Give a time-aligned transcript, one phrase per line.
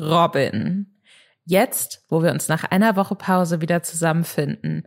[0.00, 0.86] Robin,
[1.44, 4.86] jetzt, wo wir uns nach einer Woche Pause wieder zusammenfinden,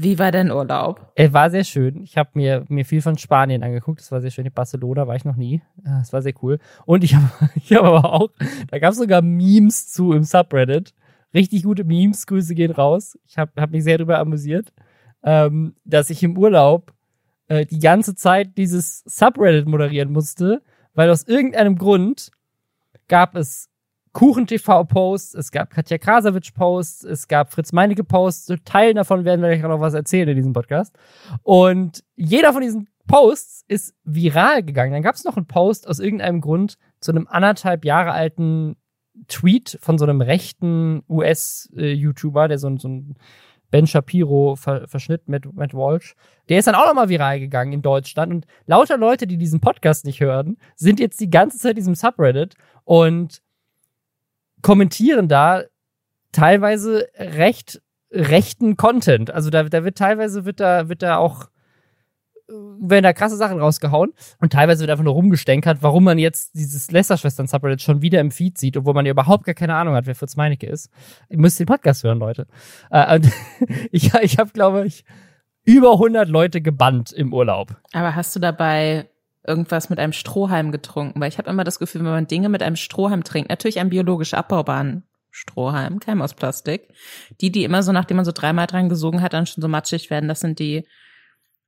[0.00, 1.12] wie war dein Urlaub?
[1.16, 2.02] Er war sehr schön.
[2.04, 4.00] Ich habe mir, mir viel von Spanien angeguckt.
[4.00, 4.46] Das war sehr schön.
[4.46, 5.60] In Barcelona war ich noch nie.
[5.76, 6.60] Das war sehr cool.
[6.86, 8.30] Und ich habe ich hab aber auch,
[8.70, 10.94] da gab es sogar Memes zu im Subreddit.
[11.34, 12.26] Richtig gute Memes.
[12.26, 13.18] Grüße gehen raus.
[13.26, 14.72] Ich habe hab mich sehr darüber amüsiert,
[15.24, 16.92] ähm, dass ich im Urlaub
[17.48, 20.62] äh, die ganze Zeit dieses Subreddit moderieren musste,
[20.94, 22.30] weil aus irgendeinem Grund
[23.08, 23.68] gab es
[24.12, 28.54] Kuchen-TV-Posts, es gab Katja Krasavitsch-Posts, es gab Fritz Meinecke-Posts.
[28.64, 30.96] Teilen davon werden wir gleich noch was erzählen in diesem Podcast.
[31.42, 34.92] Und jeder von diesen Posts ist viral gegangen.
[34.92, 38.76] Dann gab es noch einen Post aus irgendeinem Grund zu einem anderthalb Jahre alten
[39.26, 43.16] Tweet von so einem rechten US-YouTuber, der so, so ein
[43.70, 46.14] Ben Shapiro ver verschnitt mit Matt Walsh.
[46.48, 48.32] Der ist dann auch nochmal viral gegangen in Deutschland.
[48.32, 51.94] Und lauter Leute, die diesen Podcast nicht hören, sind jetzt die ganze Zeit in diesem
[51.94, 52.54] Subreddit
[52.84, 53.42] und
[54.62, 55.64] kommentieren da
[56.32, 59.30] teilweise recht rechten Content.
[59.30, 61.48] Also da, da wird teilweise wird da, wird da auch
[62.48, 66.90] werden da krasse Sachen rausgehauen und teilweise wird einfach nur rumgestänkert, warum man jetzt dieses
[66.90, 70.14] Lästerschwestern-Subreddit schon wieder im Feed sieht, obwohl man ja überhaupt gar keine Ahnung hat, wer
[70.14, 70.90] Fritz Meinecke ist.
[71.28, 72.46] Ihr müsst den Podcast hören, Leute.
[72.90, 73.20] Äh,
[73.90, 75.04] ich ich habe, glaube ich,
[75.64, 77.76] über 100 Leute gebannt im Urlaub.
[77.92, 79.10] Aber hast du dabei
[79.48, 81.20] irgendwas mit einem Strohhalm getrunken?
[81.20, 83.90] Weil ich habe immer das Gefühl, wenn man Dinge mit einem Strohhalm trinkt, natürlich einen
[83.90, 86.88] biologisch abbaubaren Strohhalm, kein aus Plastik.
[87.40, 90.10] Die, die immer so, nachdem man so dreimal dran gesogen hat, dann schon so matschig
[90.10, 90.86] werden, das sind die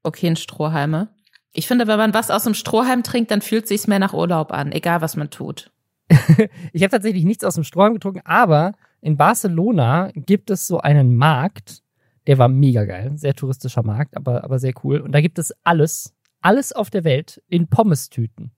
[0.02, 1.08] okayen Strohhalme.
[1.52, 4.52] Ich finde, wenn man was aus dem Strohhalm trinkt, dann fühlt sich's mehr nach Urlaub
[4.52, 5.70] an, egal was man tut.
[6.72, 11.16] ich habe tatsächlich nichts aus dem Strohhalm getrunken, aber in Barcelona gibt es so einen
[11.16, 11.82] Markt,
[12.26, 15.00] der war mega geil, sehr touristischer Markt, aber, aber sehr cool.
[15.00, 18.52] Und da gibt es alles, alles auf der Welt in Pommestüten.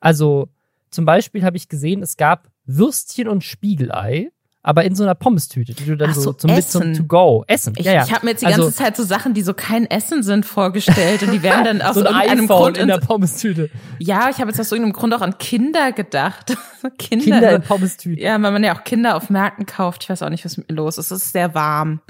[0.00, 0.48] Also
[0.90, 4.30] zum Beispiel habe ich gesehen, es gab Würstchen und Spiegelei
[4.66, 7.74] aber in so einer Pommes-Tüte, die du dann so, so zum, zum to go essen.
[7.78, 8.04] Ich, ja, ja.
[8.04, 10.44] ich habe mir jetzt die ganze also, Zeit so Sachen, die so kein Essen sind,
[10.44, 13.70] vorgestellt und die werden dann aus so ein irgendeinem iPhone Grund in der Pommes-Tüte.
[14.00, 16.56] Ja, ich habe jetzt aus irgendeinem Grund auch an Kinder gedacht.
[16.98, 18.20] Kinder, Kinder in Pommes-Tüten.
[18.20, 20.02] Ja, weil man ja auch Kinder auf Märkten kauft.
[20.02, 21.12] Ich weiß auch nicht, was mit mir los ist.
[21.12, 22.00] Es ist sehr warm.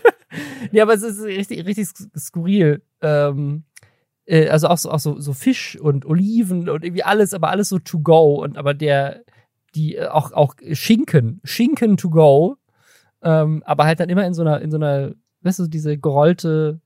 [0.72, 2.82] ja, aber es ist richtig, richtig skurril.
[3.00, 3.64] Ähm,
[4.30, 7.68] äh, also auch so, auch so, so Fisch und Oliven und irgendwie alles, aber alles
[7.68, 9.22] so to go und aber der
[9.74, 12.56] die äh, auch, auch Schinken, Schinken to go,
[13.22, 16.80] ähm, aber halt dann immer in so einer, in so einer, weißt du, diese gerollte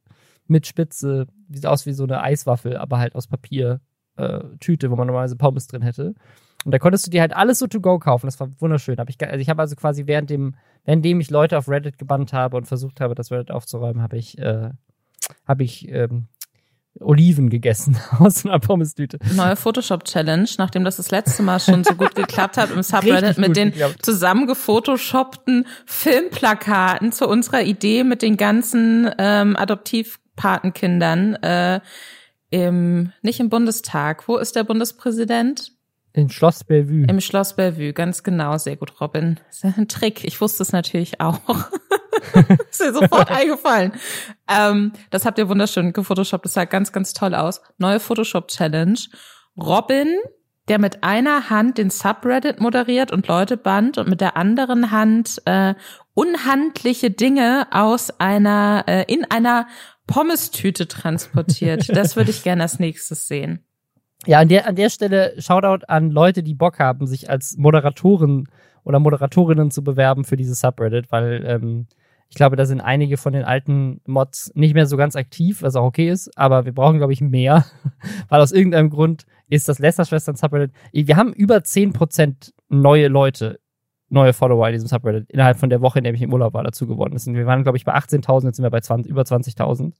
[0.46, 3.80] mit Spitze, sieht aus wie so eine Eiswaffel, aber halt aus Papier,
[4.16, 6.14] äh, Tüte, wo man normalerweise Pommes drin hätte.
[6.64, 8.26] Und da konntest du dir halt alles so to go kaufen.
[8.26, 8.96] Das war wunderschön.
[8.98, 10.54] Hab ich, also ich habe also quasi während dem,
[10.84, 14.38] währenddem ich Leute auf Reddit gebannt habe und versucht habe, das Reddit aufzuräumen, habe ich,
[14.38, 14.70] äh,
[15.46, 16.28] habe ich ähm,
[17.00, 19.18] Oliven gegessen aus einer Pommes-Tüte.
[19.34, 23.56] Neue Photoshop-Challenge, nachdem das das letzte Mal schon so gut geklappt hat im Subreddit mit
[23.56, 24.04] den geklappt.
[24.04, 31.80] zusammengefotoshoppten Filmplakaten zu unserer Idee mit den ganzen ähm, Adoptivpatenkindern äh,
[32.50, 34.28] im nicht im Bundestag.
[34.28, 35.72] Wo ist der Bundespräsident?
[36.16, 37.06] In Schloss Bellevue.
[37.08, 39.40] Im Schloss Bellevue, ganz genau, sehr gut, Robin.
[39.48, 40.22] Das ist ein Trick.
[40.22, 41.40] Ich wusste es natürlich auch.
[42.70, 43.92] ist mir sofort eingefallen.
[44.48, 46.44] Ähm, das habt ihr wunderschön gefotoshoppt.
[46.44, 47.62] Das sah ganz, ganz toll aus.
[47.78, 48.98] Neue Photoshop-Challenge.
[49.56, 50.06] Robin,
[50.68, 55.42] der mit einer Hand den Subreddit moderiert und Leute band und mit der anderen Hand
[55.46, 55.74] äh,
[56.14, 59.66] unhandliche Dinge aus einer, äh, in einer
[60.06, 61.88] Pommestüte transportiert.
[61.88, 63.66] Das würde ich gerne als nächstes sehen.
[64.26, 68.48] Ja, an der, an der Stelle Shoutout an Leute, die Bock haben, sich als Moderatoren
[68.84, 71.86] oder Moderatorinnen zu bewerben für dieses Subreddit, weil ähm,
[72.28, 75.76] ich glaube, da sind einige von den alten Mods nicht mehr so ganz aktiv, was
[75.76, 77.64] auch okay ist, aber wir brauchen, glaube ich, mehr,
[78.28, 80.72] weil aus irgendeinem Grund ist das Lästerschwestern Subreddit.
[80.92, 83.60] Wir haben über 10% neue Leute,
[84.08, 86.64] neue Follower in diesem Subreddit innerhalb von der Woche, in der ich im Urlaub war,
[86.64, 87.14] dazu gewonnen.
[87.14, 89.92] Wir waren, glaube ich, bei 18.000, jetzt sind wir bei 20, über 20.000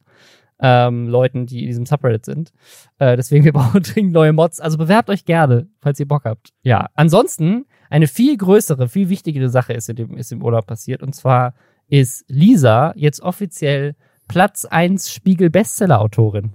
[0.60, 2.52] ähm, Leuten, die in diesem Subreddit sind.
[2.98, 4.60] Äh, deswegen, wir brauchen dringend neue Mods.
[4.60, 6.52] Also bewerbt euch gerne, falls ihr Bock habt.
[6.62, 11.02] Ja, ansonsten eine viel größere, viel wichtigere Sache ist, in dem, ist im Urlaub passiert.
[11.02, 11.54] Und zwar
[11.88, 13.94] ist Lisa jetzt offiziell
[14.28, 16.54] Platz 1 Spiegel-Bestseller-Autorin.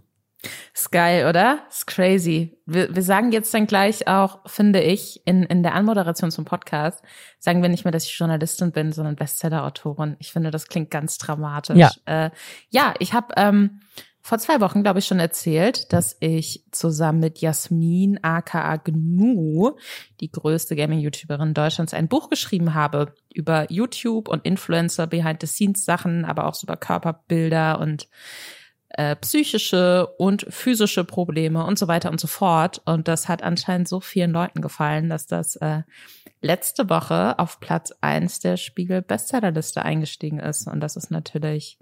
[0.74, 1.66] Ist geil, oder?
[1.70, 2.58] Ist crazy.
[2.66, 7.04] Wir, wir sagen jetzt dann gleich auch, finde ich, in, in der Anmoderation zum Podcast,
[7.40, 10.16] sagen wir nicht mehr, dass ich Journalistin bin, sondern Bestseller-Autorin.
[10.20, 11.78] Ich finde, das klingt ganz dramatisch.
[11.78, 12.30] Ja, äh,
[12.70, 13.82] ja ich habe ähm,
[14.22, 19.72] vor zwei Wochen, glaube ich, schon erzählt, dass ich zusammen mit Jasmin aka Gnu,
[20.20, 26.62] die größte Gaming-YouTuberin Deutschlands, ein Buch geschrieben habe über YouTube und Influencer, Behind-the-Scenes-Sachen, aber auch
[26.62, 28.08] über Körperbilder und
[28.90, 32.82] äh, psychische und physische Probleme und so weiter und so fort.
[32.86, 35.84] Und das hat anscheinend so vielen Leuten gefallen, dass das äh,
[36.42, 40.68] letzte Woche auf Platz eins der Spiegel Bestsellerliste eingestiegen ist.
[40.68, 41.78] Und das ist natürlich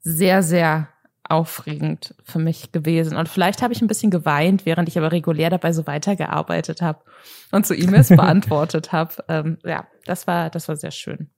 [0.00, 0.88] sehr, sehr
[1.24, 3.16] aufregend für mich gewesen.
[3.16, 7.00] Und vielleicht habe ich ein bisschen geweint, während ich aber regulär dabei so weitergearbeitet habe
[7.52, 9.14] und so E-Mails beantwortet habe.
[9.28, 11.30] Ähm, ja, das war, das war sehr schön.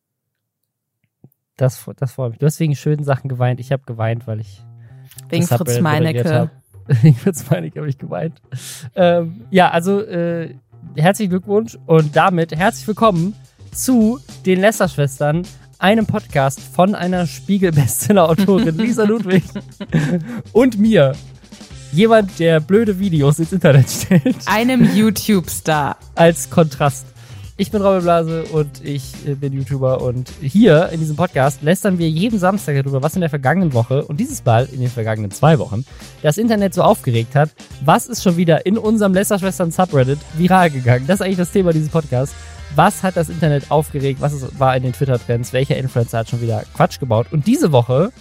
[1.56, 2.38] Das, das freut mich.
[2.38, 3.60] Du hast wegen schönen Sachen geweint.
[3.60, 4.64] Ich habe geweint, weil ich
[5.28, 6.50] wegen Fritz Meinecke.
[6.86, 8.40] wegen Fritz Meinecke habe ich geweint.
[8.94, 10.54] Ähm, ja, also äh,
[10.96, 13.34] herzlichen Glückwunsch und damit herzlich willkommen
[13.72, 15.42] zu den Lester-Schwestern,
[15.78, 19.44] einem Podcast von einer Spiegel-Bestseller-Autorin Lisa Ludwig
[20.52, 21.12] und mir.
[21.92, 24.36] Jemand, der blöde Videos ins Internet stellt.
[24.46, 25.98] Einem YouTube-Star.
[26.14, 27.11] Als Kontrast.
[27.58, 31.98] Ich bin Robin Blase und ich äh, bin YouTuber und hier in diesem Podcast lästern
[31.98, 35.30] wir jeden Samstag darüber, was in der vergangenen Woche und dieses Mal in den vergangenen
[35.30, 35.84] zwei Wochen
[36.22, 37.50] das Internet so aufgeregt hat.
[37.84, 41.06] Was ist schon wieder in unserem Lästerschwestern Subreddit viral gegangen?
[41.06, 42.34] Das ist eigentlich das Thema dieses Podcasts.
[42.74, 44.22] Was hat das Internet aufgeregt?
[44.22, 45.52] Was ist, war in den Twitter-Trends?
[45.52, 47.26] Welcher Influencer hat schon wieder Quatsch gebaut?
[47.32, 48.12] Und diese Woche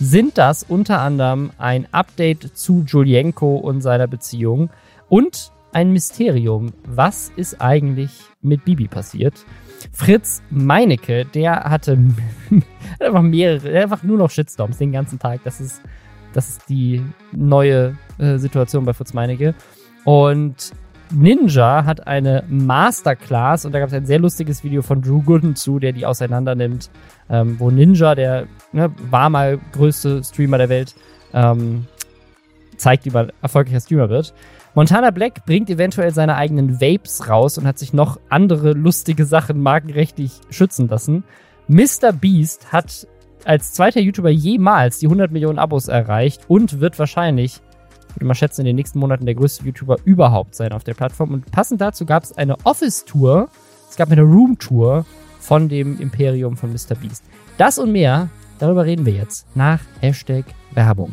[0.00, 4.70] sind das unter anderem ein Update zu Julienko und seiner Beziehung
[5.08, 6.72] und ein Mysterium.
[6.86, 8.10] Was ist eigentlich
[8.42, 9.44] mit Bibi passiert?
[9.92, 11.98] Fritz Meinecke, der hatte
[13.00, 15.40] einfach mehrere, einfach nur noch Shitstorms den ganzen Tag.
[15.44, 15.82] Das ist,
[16.32, 19.54] das ist die neue äh, Situation bei Fritz Meinecke.
[20.04, 20.72] Und
[21.10, 25.54] Ninja hat eine Masterclass und da gab es ein sehr lustiges Video von Drew Gooden
[25.54, 26.90] zu, der die auseinander nimmt,
[27.28, 30.94] ähm, wo Ninja, der ne, war mal größte Streamer der Welt,
[31.32, 31.86] ähm,
[32.76, 34.34] zeigt, wie man erfolgreicher Streamer wird.
[34.74, 39.60] Montana Black bringt eventuell seine eigenen Vapes raus und hat sich noch andere lustige Sachen
[39.60, 41.24] markenrechtlich schützen lassen.
[41.68, 42.12] Mr.
[42.12, 43.06] Beast hat
[43.44, 47.60] als zweiter YouTuber jemals die 100 Millionen Abos erreicht und wird wahrscheinlich,
[48.14, 51.32] würde man schätzen, in den nächsten Monaten der größte YouTuber überhaupt sein auf der Plattform.
[51.32, 53.48] Und passend dazu gab es eine Office-Tour,
[53.88, 55.04] es gab eine Room-Tour
[55.40, 56.96] von dem Imperium von Mr.
[57.00, 57.24] Beast.
[57.58, 58.28] Das und mehr,
[58.58, 61.12] darüber reden wir jetzt nach Hashtag Werbung.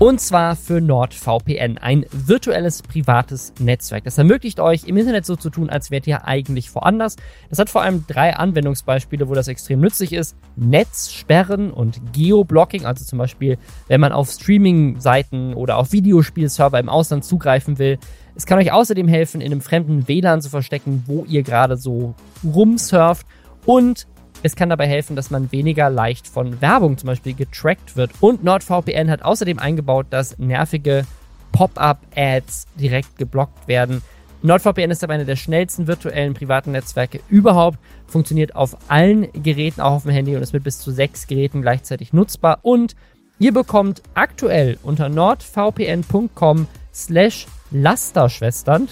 [0.00, 4.04] Und zwar für NordVPN, ein virtuelles privates Netzwerk.
[4.04, 7.16] Das ermöglicht euch, im Internet so zu tun, als wärt ihr eigentlich woanders.
[7.50, 10.36] Das hat vor allem drei Anwendungsbeispiele, wo das extrem nützlich ist.
[10.54, 13.58] Netzsperren und Geoblocking, also zum Beispiel,
[13.88, 17.98] wenn man auf Streaming-Seiten oder auf Videospielserver im Ausland zugreifen will.
[18.36, 22.14] Es kann euch außerdem helfen, in einem fremden WLAN zu verstecken, wo ihr gerade so
[22.44, 23.26] rumsurft.
[23.66, 24.06] Und
[24.42, 28.10] es kann dabei helfen, dass man weniger leicht von Werbung zum Beispiel getrackt wird.
[28.20, 31.04] Und NordVPN hat außerdem eingebaut, dass nervige
[31.52, 34.02] Pop-up-Ads direkt geblockt werden.
[34.42, 39.92] NordVPN ist aber eine der schnellsten virtuellen privaten Netzwerke überhaupt, funktioniert auf allen Geräten, auch
[39.92, 42.60] auf dem Handy und ist mit bis zu sechs Geräten gleichzeitig nutzbar.
[42.62, 42.94] Und
[43.40, 48.88] ihr bekommt aktuell unter nordvpn.com slash Lasterschwestern,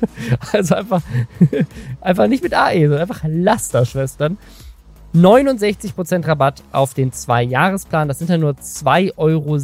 [0.52, 1.02] also einfach,
[2.00, 4.38] einfach nicht mit AE, sondern einfach Lasterschwestern,
[5.14, 8.08] 69% Rabatt auf den 2-Jahresplan.
[8.08, 9.58] Das sind ja nur 2,77 Euro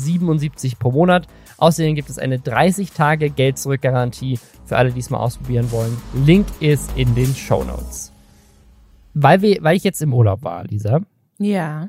[0.79, 1.27] pro Monat.
[1.59, 5.97] Außerdem gibt es eine 30-Tage-Geld-Zurück-Garantie für alle, die es mal ausprobieren wollen.
[6.27, 8.13] Link ist in den Show Notes.
[9.15, 11.01] Weil, wir, weil ich jetzt im Urlaub war, Lisa.
[11.39, 11.89] Ja.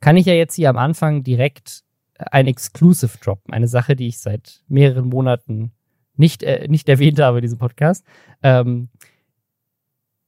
[0.00, 1.82] Kann ich ja jetzt hier am Anfang direkt
[2.16, 3.52] ein Exclusive droppen.
[3.52, 5.72] Eine Sache, die ich seit mehreren Monaten
[6.16, 8.06] nicht, äh, nicht erwähnt habe in diesem Podcast.
[8.42, 8.88] Ähm,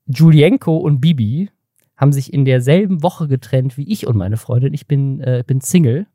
[0.06, 1.50] Julienko und Bibi
[1.96, 4.74] haben sich in derselben Woche getrennt wie ich und meine Freundin.
[4.74, 6.06] Ich bin, äh, bin Single.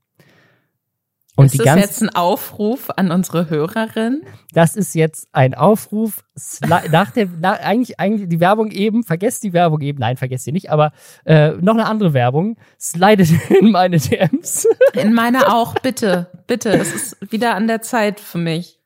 [1.37, 4.21] Und ist die das jetzt ein Aufruf an unsere Hörerin?
[4.53, 6.23] Das ist jetzt ein Aufruf
[6.59, 10.51] nach der, nach, eigentlich, eigentlich die Werbung eben, vergesst die Werbung eben, nein, vergesst sie
[10.51, 10.91] nicht, aber
[11.25, 14.67] äh, noch eine andere Werbung, slidet in meine DMs.
[14.93, 18.79] In meine auch, bitte, bitte, es ist wieder an der Zeit für mich.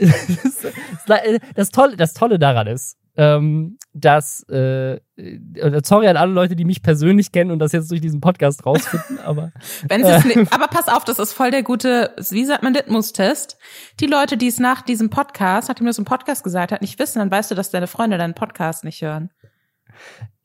[1.54, 6.64] das, Tolle, das Tolle daran ist, ähm, dass, äh, äh, sorry an alle Leute, die
[6.64, 9.52] mich persönlich kennen und das jetzt durch diesen Podcast rausfinden, aber.
[9.88, 13.58] Wenn äh, nicht, aber pass auf, das ist voll der gute, wie sagt man, Litmus-Test.
[13.98, 16.98] Die Leute, die es nach diesem Podcast, nachdem du es im Podcast gesagt hast, nicht
[16.98, 19.30] wissen, dann weißt du, dass deine Freunde deinen Podcast nicht hören.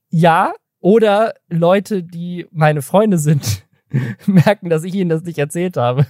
[0.10, 3.66] Ja, oder Leute, die meine Freunde sind,
[4.26, 6.08] merken, dass ich ihnen das nicht erzählt habe.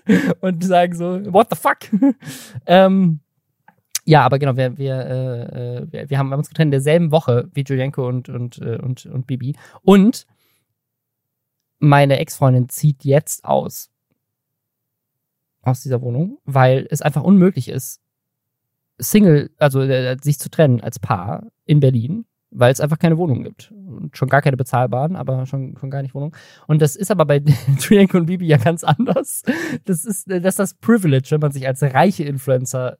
[0.40, 1.78] und sagen so, what the fuck?
[2.66, 3.20] ähm,
[4.04, 7.62] ja, aber genau, wir, wir, äh, äh, wir, haben uns getrennt in derselben Woche wie
[7.62, 9.56] Julienko und, und, äh, und, und Bibi.
[9.82, 10.26] Und
[11.78, 13.90] meine Ex-Freundin zieht jetzt aus.
[15.62, 18.02] Aus dieser Wohnung, weil es einfach unmöglich ist,
[18.98, 23.42] Single, also äh, sich zu trennen als Paar in Berlin, weil es einfach keine Wohnungen
[23.42, 23.72] gibt.
[23.72, 26.34] Und schon gar keine bezahlbaren, aber schon, schon gar nicht Wohnungen.
[26.66, 27.40] Und das ist aber bei
[27.80, 29.42] Triangle und Bibi ja ganz anders.
[29.84, 32.96] Das ist, das ist das Privilege, wenn man sich als reiche Influencer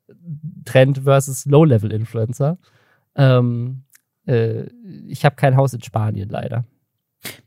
[0.65, 2.59] trennt versus Low-Level-Influencer.
[3.15, 3.85] Ähm,
[4.27, 4.65] äh,
[5.07, 6.65] ich habe kein Haus in Spanien, leider.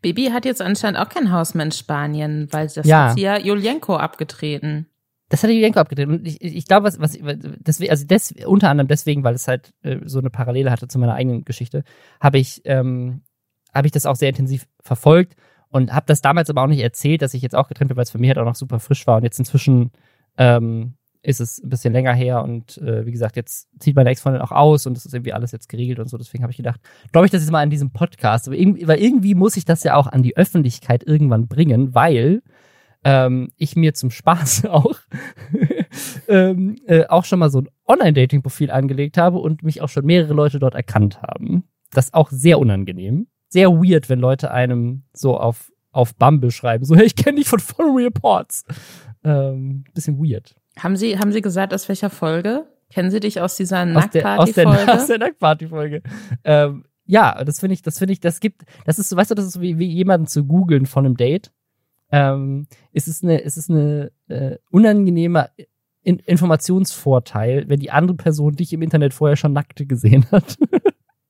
[0.02, 3.10] Bibi hat jetzt anscheinend auch kein Haus mehr in Spanien, weil das Ja.
[3.10, 4.88] hat sie ja Julienko abgetreten.
[5.30, 6.08] Das hat Julienko abgedreht.
[6.08, 9.74] Und ich, ich glaube, was, was deswegen, also des, unter anderem deswegen, weil es halt
[9.84, 11.84] äh, so eine Parallele hatte zu meiner eigenen Geschichte,
[12.22, 13.22] habe ich, ähm,
[13.74, 15.36] habe ich das auch sehr intensiv verfolgt
[15.70, 18.04] und habe das damals aber auch nicht erzählt, dass ich jetzt auch getrennt bin, weil
[18.04, 19.18] es für mich halt auch noch super frisch war.
[19.18, 19.92] Und jetzt inzwischen
[20.38, 24.42] ähm, ist es ein bisschen länger her und äh, wie gesagt, jetzt zieht meine Ex-Freundin
[24.42, 26.18] auch aus und das ist irgendwie alles jetzt geregelt und so.
[26.18, 26.80] Deswegen habe ich gedacht,
[27.12, 28.48] glaube ich das jetzt mal an diesem Podcast.
[28.48, 32.44] Aber irgendwie, weil irgendwie muss ich das ja auch an die Öffentlichkeit irgendwann bringen, weil
[33.04, 34.96] ähm, ich mir zum Spaß auch
[36.28, 40.34] ähm, äh, auch schon mal so ein Online-Dating-Profil angelegt habe und mich auch schon mehrere
[40.34, 41.64] Leute dort erkannt haben.
[41.92, 43.28] Das ist auch sehr unangenehm.
[43.50, 47.48] Sehr weird, wenn Leute einem so auf, auf Bumble schreiben, so, hey, ich kenne dich
[47.48, 48.66] von Follow Reports.
[49.24, 50.56] Ähm, bisschen weird.
[50.78, 52.68] Haben Sie, haben Sie gesagt, aus welcher Folge?
[52.90, 54.94] Kennen Sie dich aus dieser der, aus der, Nacktparty-Folge?
[54.94, 56.02] aus der Nacktparty-Folge.
[56.44, 59.36] Ähm, ja, das finde ich, das finde ich, das gibt, das ist, so, weißt du,
[59.36, 61.52] das ist so wie, wie jemanden zu googeln von einem Date.
[62.12, 65.50] Ähm, es ist es ist eine äh, unangenehme
[66.04, 70.58] In Informationsvorteil, wenn die andere Person dich im Internet vorher schon nackte gesehen hat.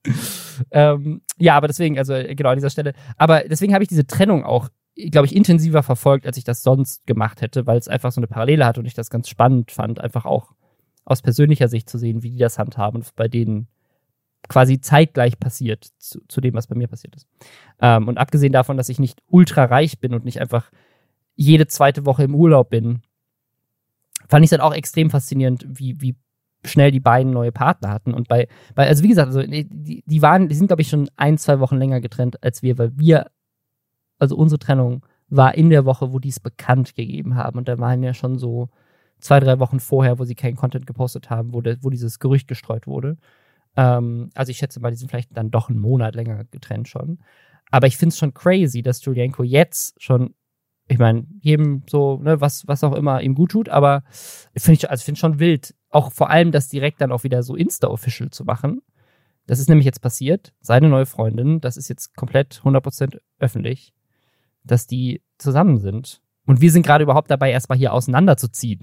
[0.71, 2.93] ähm, ja, aber deswegen, also äh, genau an dieser Stelle.
[3.17, 4.69] Aber deswegen habe ich diese Trennung auch,
[5.11, 8.27] glaube ich, intensiver verfolgt, als ich das sonst gemacht hätte, weil es einfach so eine
[8.27, 10.53] Parallele hat und ich das ganz spannend fand, einfach auch
[11.05, 13.67] aus persönlicher Sicht zu sehen, wie die das handhaben bei denen
[14.47, 17.27] quasi zeitgleich passiert zu, zu dem, was bei mir passiert ist.
[17.79, 20.71] Ähm, und abgesehen davon, dass ich nicht ultra reich bin und nicht einfach
[21.35, 23.01] jede zweite Woche im Urlaub bin,
[24.27, 26.15] fand ich es dann auch extrem faszinierend, wie, wie
[26.65, 28.13] schnell die beiden neue Partner hatten.
[28.13, 31.09] Und bei, bei also wie gesagt, also die, die waren, die sind, glaube ich, schon
[31.15, 33.27] ein, zwei Wochen länger getrennt als wir, weil wir,
[34.19, 37.57] also unsere Trennung war in der Woche, wo die es bekannt gegeben haben.
[37.57, 38.69] Und da waren ja schon so
[39.19, 42.47] zwei, drei Wochen vorher, wo sie keinen Content gepostet haben, wo, der, wo dieses Gerücht
[42.47, 43.17] gestreut wurde.
[43.77, 47.19] Ähm, also ich schätze mal, die sind vielleicht dann doch einen Monat länger getrennt schon.
[47.71, 50.33] Aber ich finde es schon crazy, dass Julienko jetzt schon,
[50.87, 54.03] ich meine, jedem so, ne, was, was auch immer ihm gut tut, aber
[54.53, 57.55] ich finde also find schon wild, auch vor allem das direkt dann auch wieder so
[57.55, 58.81] Insta-Official zu machen.
[59.45, 60.53] Das ist nämlich jetzt passiert.
[60.59, 63.93] Seine neue Freundin, das ist jetzt komplett 100% öffentlich,
[64.63, 66.21] dass die zusammen sind.
[66.47, 68.79] Und wir sind gerade überhaupt dabei, erstmal hier auseinanderzuziehen.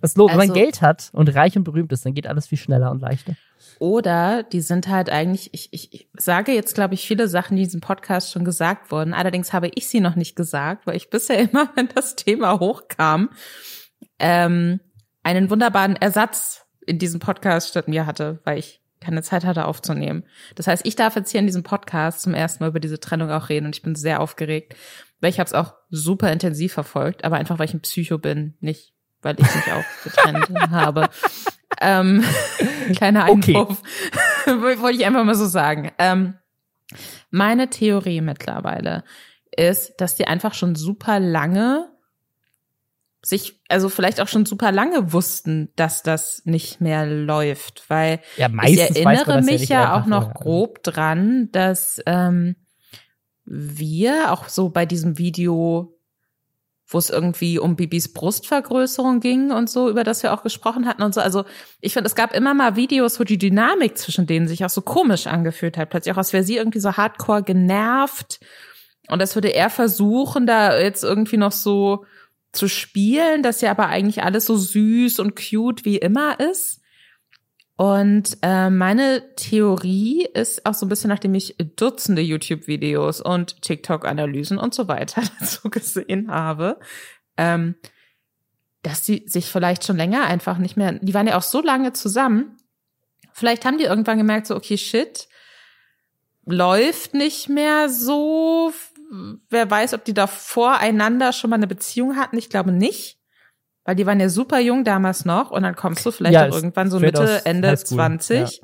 [0.00, 0.30] Was los?
[0.30, 2.90] Wenn man Also- Geld hat und reich und berühmt ist, dann geht alles viel schneller
[2.90, 3.34] und leichter.
[3.78, 7.62] Oder die sind halt eigentlich, ich, ich, ich sage jetzt, glaube ich, viele Sachen, die
[7.62, 9.14] in diesem Podcast schon gesagt wurden.
[9.14, 13.28] Allerdings habe ich sie noch nicht gesagt, weil ich bisher immer, wenn das Thema hochkam,
[14.18, 14.80] ähm,
[15.22, 20.24] einen wunderbaren Ersatz in diesem Podcast statt mir hatte, weil ich keine Zeit hatte aufzunehmen.
[20.56, 23.30] Das heißt, ich darf jetzt hier in diesem Podcast zum ersten Mal über diese Trennung
[23.30, 24.74] auch reden und ich bin sehr aufgeregt,
[25.20, 28.54] weil ich habe es auch super intensiv verfolgt, aber einfach, weil ich ein Psycho bin,
[28.60, 31.08] nicht weil ich mich auch getrennt habe.
[31.80, 32.24] Ähm,
[32.96, 33.56] kleiner Okay.
[33.56, 33.82] Einwurf.
[34.46, 35.90] Wollte ich einfach mal so sagen.
[35.98, 36.34] Ähm,
[37.30, 39.02] meine Theorie mittlerweile
[39.50, 41.90] ist, dass die einfach schon super lange
[43.20, 48.48] sich, also vielleicht auch schon super lange wussten, dass das nicht mehr läuft, weil Ja,
[48.64, 50.40] ich erinnere ja mich ja, einfach auch noch vorher.
[50.40, 52.54] grob dran, dass ähm,
[53.50, 55.98] wir auch so bei diesem Video,
[56.86, 61.02] wo es irgendwie um Bibis Brustvergrößerung ging und so, über das wir auch gesprochen hatten
[61.02, 61.20] und so.
[61.20, 61.44] Also
[61.80, 64.82] ich finde, es gab immer mal Videos, wo die Dynamik zwischen denen sich auch so
[64.82, 65.90] komisch angefühlt hat.
[65.90, 68.40] Plötzlich auch, als wäre sie irgendwie so hardcore genervt.
[69.08, 72.04] Und das würde er versuchen, da jetzt irgendwie noch so
[72.52, 76.80] zu spielen, dass ja aber eigentlich alles so süß und cute wie immer ist.
[77.78, 84.58] Und äh, meine Theorie ist auch so ein bisschen, nachdem ich Dutzende YouTube-Videos und TikTok-Analysen
[84.58, 86.80] und so weiter dazu gesehen habe,
[87.36, 87.76] ähm,
[88.82, 91.92] dass sie sich vielleicht schon länger einfach nicht mehr, die waren ja auch so lange
[91.92, 92.56] zusammen,
[93.32, 95.28] vielleicht haben die irgendwann gemerkt, so, okay, shit,
[96.46, 98.72] läuft nicht mehr so.
[99.50, 102.38] Wer weiß, ob die da voreinander schon mal eine Beziehung hatten.
[102.38, 103.17] Ich glaube nicht.
[103.88, 106.54] Weil die waren ja super jung damals noch und dann kommst du vielleicht Ja, auch
[106.54, 108.60] irgendwann so Mitte, Ende Highschool, 20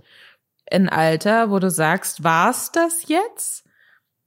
[0.70, 3.64] in Alter, wo du sagst, war's das jetzt?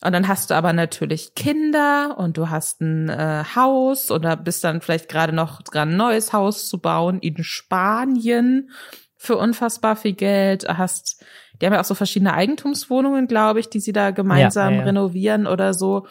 [0.03, 4.63] Und dann hast du aber natürlich Kinder und du hast ein äh, Haus oder bist
[4.63, 8.71] dann vielleicht gerade noch dran, ein neues Haus zu bauen in Spanien
[9.17, 10.67] für unfassbar viel Geld.
[10.67, 11.23] Hast,
[11.61, 14.85] die haben ja auch so verschiedene Eigentumswohnungen, glaube ich, die sie da gemeinsam ja, ja.
[14.85, 16.07] renovieren oder so.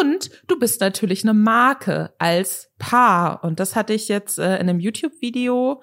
[0.00, 3.42] Und du bist natürlich eine Marke als Paar.
[3.42, 5.80] Und das hatte ich jetzt äh, in einem YouTube-Video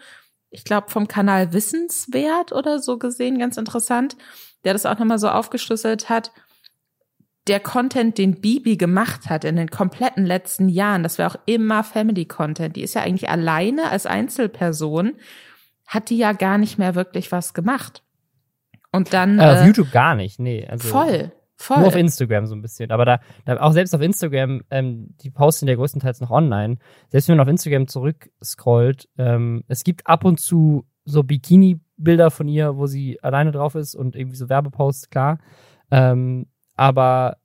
[0.50, 4.18] ich glaube, vom Kanal Wissenswert oder so gesehen, ganz interessant,
[4.64, 6.32] der das auch nochmal so aufgeschlüsselt hat.
[7.48, 11.84] Der Content, den Bibi gemacht hat in den kompletten letzten Jahren, das wäre auch immer
[11.84, 12.76] Family Content.
[12.76, 15.16] Die ist ja eigentlich alleine als Einzelperson,
[15.86, 18.04] hat die ja gar nicht mehr wirklich was gemacht.
[18.92, 19.40] Und dann.
[19.40, 20.68] Äh, auf äh, YouTube gar nicht, nee.
[20.68, 21.32] Also voll.
[21.58, 21.80] Voll.
[21.80, 22.92] Nur auf Instagram so ein bisschen.
[22.92, 26.78] Aber da, da auch selbst auf Instagram, ähm, die posten ja größtenteils noch online.
[27.10, 32.48] Selbst wenn man auf Instagram zurückscrollt, ähm, es gibt ab und zu so Bikini-Bilder von
[32.48, 35.40] ihr, wo sie alleine drauf ist und irgendwie so Werbeposts, klar.
[35.90, 36.46] Ähm,
[36.76, 37.38] aber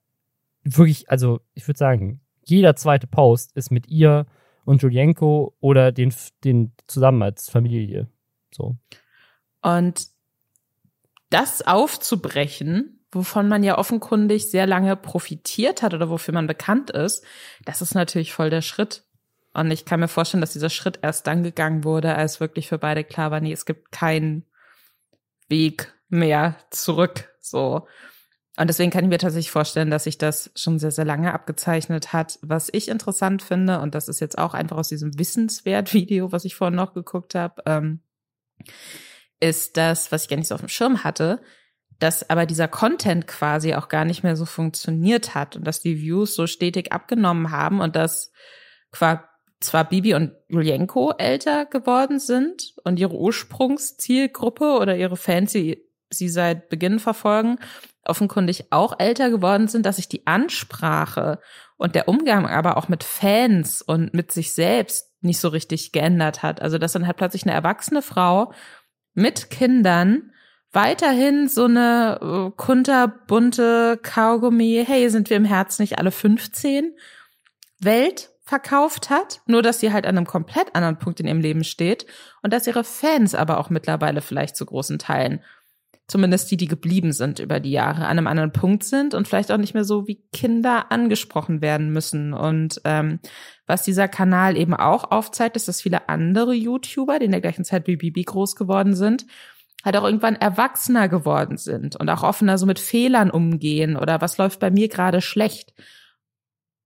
[0.63, 4.27] wirklich, also ich würde sagen, jeder zweite Post ist mit ihr
[4.65, 8.09] und Julienko oder den, den zusammen als Familie.
[8.51, 8.77] So.
[9.61, 10.07] Und
[11.29, 17.23] das aufzubrechen, wovon man ja offenkundig sehr lange profitiert hat oder wofür man bekannt ist,
[17.65, 19.03] das ist natürlich voll der Schritt.
[19.53, 22.79] Und ich kann mir vorstellen, dass dieser Schritt erst dann gegangen wurde, als wirklich für
[22.79, 24.45] beide klar war, nee, es gibt keinen
[25.47, 27.87] Weg mehr zurück, so.
[28.55, 32.13] Und deswegen kann ich mir tatsächlich vorstellen, dass sich das schon sehr, sehr lange abgezeichnet
[32.13, 32.37] hat.
[32.41, 36.55] Was ich interessant finde, und das ist jetzt auch einfach aus diesem Wissenswert-Video, was ich
[36.55, 38.01] vorhin noch geguckt habe, ähm,
[39.39, 41.41] ist das, was ich gar nicht so auf dem Schirm hatte,
[42.03, 46.01] dass aber dieser Content quasi auch gar nicht mehr so funktioniert hat und dass die
[46.01, 48.33] Views so stetig abgenommen haben und dass
[48.91, 56.27] zwar Bibi und Julienko älter geworden sind und ihre Ursprungszielgruppe oder ihre Fans, die sie
[56.27, 57.57] seit Beginn verfolgen,
[58.03, 61.39] offenkundig auch älter geworden sind, dass sich die Ansprache
[61.77, 66.43] und der Umgang aber auch mit Fans und mit sich selbst nicht so richtig geändert
[66.43, 66.61] hat.
[66.61, 68.51] Also dass dann halt plötzlich eine erwachsene Frau
[69.13, 70.32] mit Kindern
[70.73, 76.95] weiterhin so eine äh, kunterbunte Kaugummi, hey, sind wir im Herz nicht alle 15
[77.79, 81.63] Welt verkauft hat, nur dass sie halt an einem komplett anderen Punkt in ihrem Leben
[81.63, 82.05] steht
[82.41, 85.41] und dass ihre Fans aber auch mittlerweile vielleicht zu großen Teilen,
[86.07, 89.51] zumindest die, die geblieben sind über die Jahre, an einem anderen Punkt sind und vielleicht
[89.51, 92.33] auch nicht mehr so wie Kinder angesprochen werden müssen.
[92.33, 93.19] Und ähm,
[93.65, 97.63] was dieser Kanal eben auch aufzeigt, ist, dass viele andere YouTuber, die in der gleichen
[97.63, 99.25] Zeit wie Bibi groß geworden sind,
[99.83, 104.37] halt auch irgendwann erwachsener geworden sind und auch offener so mit Fehlern umgehen oder was
[104.37, 105.73] läuft bei mir gerade schlecht.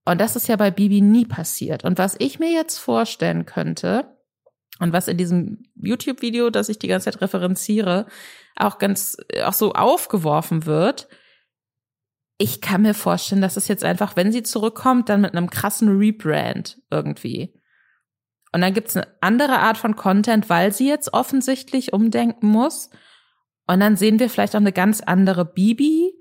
[0.04, 1.84] Und das ist ja bei Bibi nie passiert.
[1.84, 4.16] Und was ich mir jetzt vorstellen könnte,
[4.80, 8.06] und was in diesem YouTube-Video, das ich die ganze Zeit referenziere,
[8.56, 11.08] auch ganz, auch so aufgeworfen wird,
[12.38, 15.98] ich kann mir vorstellen, dass es jetzt einfach, wenn sie zurückkommt, dann mit einem krassen
[15.98, 17.57] Rebrand irgendwie.
[18.58, 22.90] Und dann gibt's eine andere Art von Content, weil sie jetzt offensichtlich umdenken muss.
[23.68, 26.12] Und dann sehen wir vielleicht auch eine ganz andere Bibi.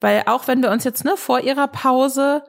[0.00, 2.42] Weil auch wenn wir uns jetzt ne, vor ihrer Pause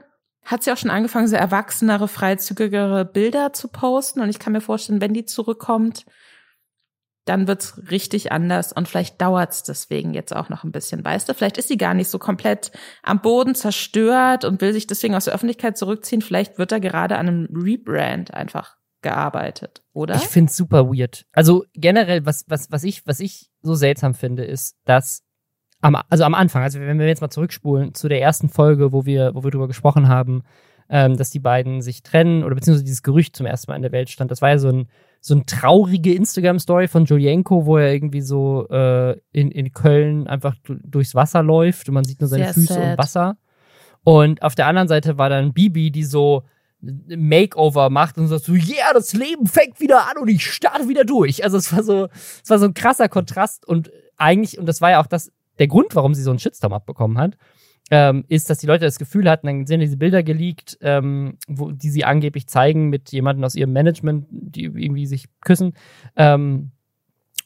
[0.46, 4.22] hat sie auch schon angefangen, so erwachsenere, freizügigere Bilder zu posten.
[4.22, 6.06] Und ich kann mir vorstellen, wenn die zurückkommt,
[7.26, 11.34] dann wird's richtig anders und vielleicht dauert's deswegen jetzt auch noch ein bisschen, weißt du?
[11.34, 12.72] Vielleicht ist sie gar nicht so komplett
[13.04, 16.22] am Boden zerstört und will sich deswegen aus der Öffentlichkeit zurückziehen.
[16.22, 20.16] Vielleicht wird er gerade an einem Rebrand einfach gearbeitet, oder?
[20.16, 21.26] Ich finde super weird.
[21.32, 25.24] Also generell, was, was, was, ich, was ich so seltsam finde, ist, dass
[25.82, 29.06] am, also am Anfang, also wenn wir jetzt mal zurückspulen zu der ersten Folge, wo
[29.06, 30.44] wir, wo wir drüber gesprochen haben,
[30.90, 33.92] ähm, dass die beiden sich trennen oder beziehungsweise dieses Gerücht zum ersten Mal in der
[33.92, 34.88] Welt stand, das war ja so ein,
[35.20, 40.56] so ein traurige Instagram-Story von Julienko, wo er irgendwie so äh, in, in Köln einfach
[40.66, 42.84] durchs Wasser läuft und man sieht nur seine Sehr Füße sad.
[42.84, 43.38] und Wasser.
[44.04, 46.44] Und auf der anderen Seite war dann Bibi, die so
[46.82, 51.04] Makeover macht und sagt so, yeah, das Leben fängt wieder an und ich starte wieder
[51.04, 51.44] durch.
[51.44, 52.08] Also es war so,
[52.44, 55.68] es war so ein krasser Kontrast und eigentlich, und das war ja auch das, der
[55.68, 57.38] Grund, warum sie so einen Shitstorm abbekommen hat,
[57.92, 61.72] ähm, ist, dass die Leute das Gefühl hatten, dann sind diese Bilder geleakt, ähm, wo,
[61.72, 65.74] die sie angeblich zeigen mit jemandem aus ihrem Management, die irgendwie sich küssen.
[66.16, 66.72] Ähm,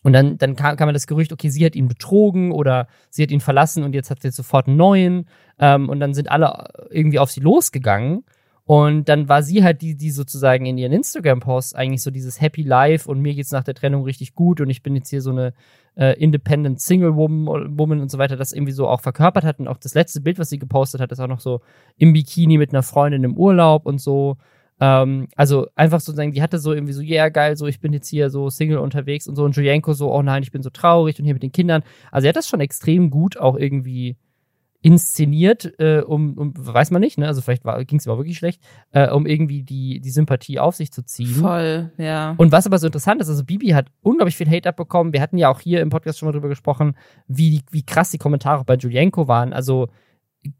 [0.03, 3.31] und dann, dann kam, kam das Gerücht, okay, sie hat ihn betrogen oder sie hat
[3.31, 5.27] ihn verlassen und jetzt hat sie sofort einen neuen.
[5.57, 8.23] Ähm, und dann sind alle irgendwie auf sie losgegangen.
[8.67, 12.63] Und dann war sie halt die, die sozusagen in ihren Instagram-Posts eigentlich so dieses Happy
[12.63, 15.29] Life und mir geht's nach der Trennung richtig gut und ich bin jetzt hier so
[15.29, 15.53] eine
[15.95, 19.59] äh, Independent Single Woman, Woman und so weiter, das irgendwie so auch verkörpert hat.
[19.59, 21.61] Und auch das letzte Bild, was sie gepostet hat, ist auch noch so
[21.97, 24.37] im Bikini mit einer Freundin im Urlaub und so.
[24.79, 27.93] Ähm, also einfach sozusagen, die hatte so irgendwie so, ja yeah, geil, so ich bin
[27.93, 29.43] jetzt hier so Single unterwegs und so.
[29.43, 31.83] Und Julienko so, oh nein, ich bin so traurig und hier mit den Kindern.
[32.11, 34.17] Also er hat das schon extrem gut auch irgendwie
[34.85, 37.25] inszeniert, äh, um, um, weiß man nicht, ne?
[37.25, 40.91] Also vielleicht ging es aber wirklich schlecht, äh, um irgendwie die, die Sympathie auf sich
[40.91, 41.41] zu ziehen.
[41.41, 42.35] Voll, ja.
[42.37, 45.11] Und was aber so interessant ist, also Bibi hat unglaublich viel Hate abbekommen.
[45.11, 46.95] Wir hatten ja auch hier im Podcast schon mal drüber gesprochen,
[47.27, 49.53] wie, wie krass die Kommentare bei Julienko waren.
[49.53, 49.87] Also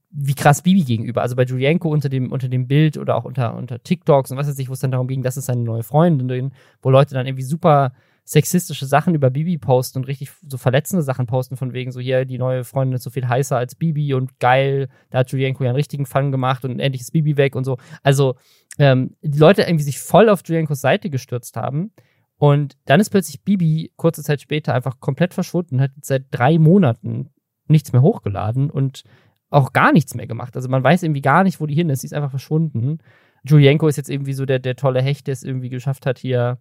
[0.09, 1.21] wie krass Bibi gegenüber.
[1.21, 4.47] Also bei Julienko unter dem, unter dem Bild oder auch unter, unter TikToks und was
[4.47, 7.27] weiß ich, wo es dann darum ging, das ist seine neue Freundin, wo Leute dann
[7.27, 7.93] irgendwie super
[8.25, 12.25] sexistische Sachen über Bibi posten und richtig so verletzende Sachen posten, von wegen so hier,
[12.25, 15.69] die neue Freundin ist so viel heißer als Bibi und geil, da hat Julienko ja
[15.69, 17.77] einen richtigen Fun gemacht und endlich ist Bibi weg und so.
[18.01, 18.35] Also
[18.79, 21.91] ähm, die Leute irgendwie sich voll auf Julienkos Seite gestürzt haben.
[22.37, 27.29] Und dann ist plötzlich Bibi kurze Zeit später einfach komplett verschwunden, hat seit drei Monaten
[27.67, 29.03] nichts mehr hochgeladen und
[29.49, 30.55] auch gar nichts mehr gemacht.
[30.55, 32.01] Also man weiß irgendwie gar nicht, wo die hin ist.
[32.01, 32.97] Sie ist einfach verschwunden.
[33.45, 36.59] Julienko ist jetzt irgendwie so der, der tolle Hecht, der es irgendwie geschafft hat, hier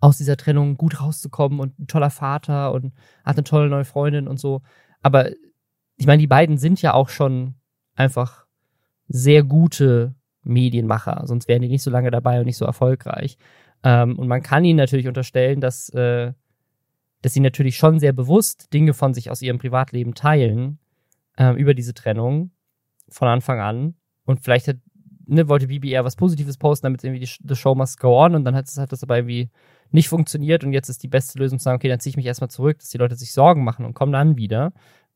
[0.00, 2.92] aus dieser Trennung gut rauszukommen und ein toller Vater und
[3.24, 4.62] hat eine tolle neue Freundin und so.
[5.02, 5.30] Aber
[5.96, 7.54] ich meine, die beiden sind ja auch schon
[7.94, 8.46] einfach
[9.08, 13.36] sehr gute Medienmacher, sonst wären die nicht so lange dabei und nicht so erfolgreich.
[13.82, 16.32] Ähm, und man kann ihnen natürlich unterstellen, dass, äh,
[17.22, 20.78] dass sie natürlich schon sehr bewusst Dinge von sich aus ihrem Privatleben teilen
[21.36, 22.52] äh, über diese Trennung
[23.08, 23.94] von Anfang an.
[24.24, 24.76] Und vielleicht hat,
[25.26, 28.34] ne, wollte Bibi eher was Positives posten, damit irgendwie die, the show must go on
[28.34, 29.50] und dann hat, hat das aber irgendwie
[29.90, 32.26] nicht funktioniert und jetzt ist die beste Lösung zu sagen, okay, dann ziehe ich mich
[32.26, 34.72] erstmal zurück, dass die Leute sich Sorgen machen und kommen dann wieder.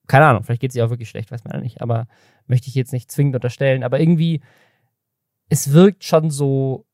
[0.06, 2.06] Keine Ahnung, vielleicht geht es ihr auch wirklich schlecht, weiß man ja nicht, aber
[2.46, 3.84] möchte ich jetzt nicht zwingend unterstellen.
[3.84, 4.40] Aber irgendwie,
[5.48, 6.86] es wirkt schon so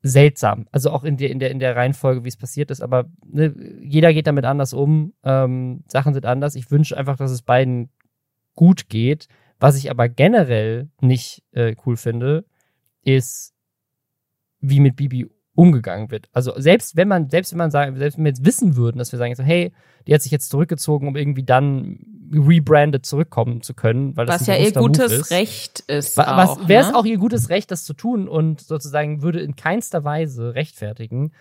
[0.00, 0.66] seltsam.
[0.70, 2.80] Also auch in der, in der, in der Reihenfolge, wie es passiert ist.
[2.80, 5.12] Aber ne, jeder geht damit anders um.
[5.24, 6.54] Ähm, Sachen sind anders.
[6.54, 7.90] Ich wünsche einfach, dass es beiden
[8.54, 9.28] gut geht.
[9.60, 12.44] Was ich aber generell nicht äh, cool finde,
[13.02, 13.54] ist,
[14.60, 16.28] wie mit Bibi umgegangen wird.
[16.32, 19.10] Also selbst wenn man, selbst wenn man sagen, selbst wenn wir jetzt wissen würden, dass
[19.10, 19.72] wir sagen, so, hey,
[20.06, 21.98] die hat sich jetzt zurückgezogen, um irgendwie dann
[22.32, 25.30] rebranded zurückkommen zu können, weil das was ja ihr gutes ist.
[25.32, 26.16] Recht ist.
[26.16, 26.88] Was, wäre ne?
[26.90, 31.32] es auch ihr gutes Recht, das zu tun und sozusagen würde in keinster Weise rechtfertigen,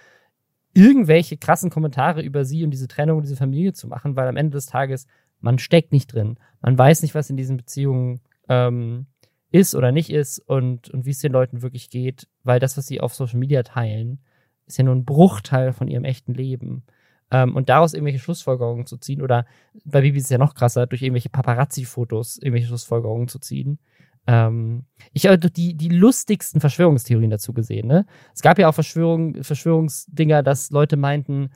[0.73, 4.37] irgendwelche krassen Kommentare über sie und diese Trennung und diese Familie zu machen, weil am
[4.37, 5.05] Ende des Tages
[5.41, 9.05] man steckt nicht drin, man weiß nicht, was in diesen Beziehungen ähm,
[9.51, 12.87] ist oder nicht ist und, und wie es den Leuten wirklich geht, weil das, was
[12.87, 14.19] sie auf Social Media teilen,
[14.65, 16.83] ist ja nur ein Bruchteil von ihrem echten Leben.
[17.31, 19.45] Ähm, und daraus irgendwelche Schlussfolgerungen zu ziehen, oder
[19.85, 23.79] bei Bibi ist es ja noch krasser, durch irgendwelche Paparazzi-Fotos irgendwelche Schlussfolgerungen zu ziehen.
[24.27, 27.87] Ähm, ich habe die, die lustigsten Verschwörungstheorien dazu gesehen.
[27.87, 28.05] Ne?
[28.33, 31.49] Es gab ja auch Verschwörung, Verschwörungsdinger, dass Leute meinten,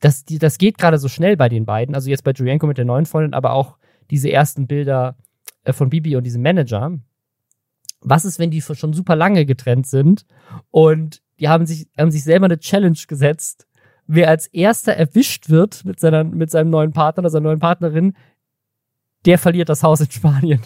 [0.00, 1.94] dass die, das geht gerade so schnell bei den beiden.
[1.94, 3.78] Also jetzt bei Julienko mit der neuen Freundin, aber auch
[4.10, 5.16] diese ersten Bilder
[5.70, 6.98] von Bibi und diesem Manager.
[8.00, 10.26] Was ist, wenn die schon super lange getrennt sind
[10.70, 13.66] und die haben sich, haben sich selber eine Challenge gesetzt,
[14.06, 18.16] wer als erster erwischt wird mit, seiner, mit seinem neuen Partner oder seiner neuen Partnerin,
[19.24, 20.60] der verliert das Haus in Spanien.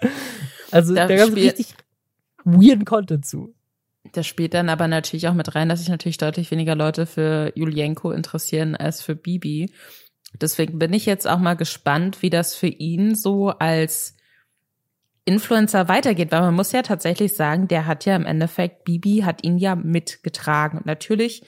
[0.70, 1.74] also da, gab es richtig
[2.44, 3.54] weirden Content zu.
[4.12, 7.52] Das spielt dann aber natürlich auch mit rein, dass sich natürlich deutlich weniger Leute für
[7.54, 9.72] Julienko interessieren als für Bibi.
[10.40, 14.16] Deswegen bin ich jetzt auch mal gespannt, wie das für ihn so als
[15.24, 19.44] Influencer weitergeht, weil man muss ja tatsächlich sagen, der hat ja im Endeffekt, Bibi hat
[19.44, 20.78] ihn ja mitgetragen.
[20.78, 21.44] Und natürlich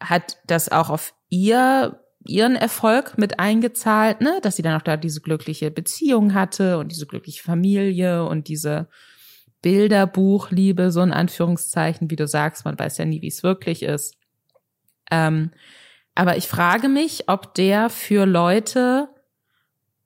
[0.00, 4.96] hat das auch auf ihr, ihren Erfolg mit eingezahlt, ne, dass sie dann auch da
[4.96, 8.88] diese glückliche Beziehung hatte und diese glückliche Familie und diese
[9.62, 14.16] Bilderbuchliebe, so in Anführungszeichen, wie du sagst, man weiß ja nie, wie es wirklich ist.
[15.10, 15.50] Ähm,
[16.16, 19.08] aber ich frage mich, ob der für Leute,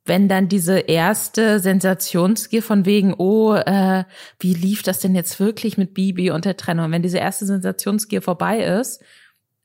[0.04, 4.04] wenn dann diese erste Sensationsgier von wegen, oh, äh,
[4.40, 8.22] wie lief das denn jetzt wirklich mit Bibi und der Trennung, wenn diese erste Sensationsgier
[8.22, 9.02] vorbei ist,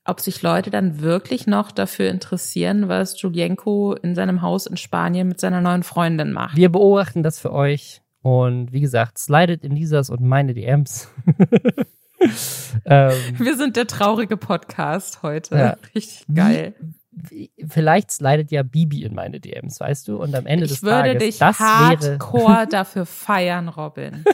[0.05, 5.27] ob sich Leute dann wirklich noch dafür interessieren, was Julienko in seinem Haus in Spanien
[5.27, 6.55] mit seiner neuen Freundin macht.
[6.55, 11.09] Wir beobachten das für euch und wie gesagt, slidet in Lisas und meine DMs.
[12.85, 15.55] ähm, Wir sind der traurige Podcast heute.
[15.55, 15.77] Ja.
[15.93, 16.75] Richtig geil.
[17.11, 20.17] Wie, vielleicht slidet ja Bibi in meine DMs, weißt du?
[20.17, 24.25] Und am Ende ich des Tages, Ich würde dich hardcore dafür feiern, Robin.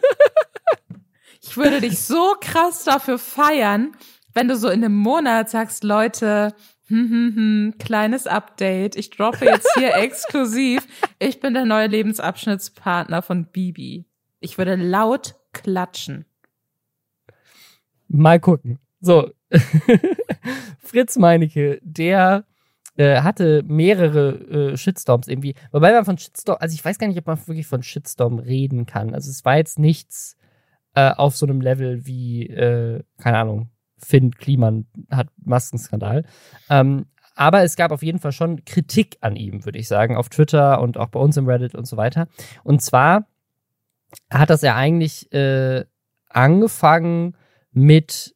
[1.42, 3.92] ich würde dich so krass dafür feiern,
[4.34, 6.56] wenn du so in einem Monat sagst, Leute,
[6.88, 8.96] hm, hm, hm, kleines Update.
[8.96, 10.86] Ich droppe jetzt hier exklusiv.
[11.20, 14.06] Ich bin der neue Lebensabschnittspartner von Bibi.
[14.40, 16.26] Ich würde laut klatschen.
[18.12, 18.80] Mal gucken.
[19.00, 19.32] So.
[20.80, 22.46] Fritz Meinecke, der
[22.98, 25.56] äh, hatte mehrere äh, Shitstorms irgendwie.
[25.72, 28.86] Wobei man von Shitstorm, also ich weiß gar nicht, ob man wirklich von Shitstorm reden
[28.86, 29.14] kann.
[29.14, 30.38] Also es war jetzt nichts
[30.96, 36.26] äh, auf so einem Level wie, äh, keine Ahnung, Finn Kliman hat Maskenskandal.
[36.70, 40.30] Ähm, aber es gab auf jeden Fall schon Kritik an ihm, würde ich sagen, auf
[40.30, 42.28] Twitter und auch bei uns im Reddit und so weiter.
[42.64, 43.26] Und zwar
[44.30, 45.86] hat das ja eigentlich äh,
[46.30, 47.36] angefangen
[47.72, 48.36] mit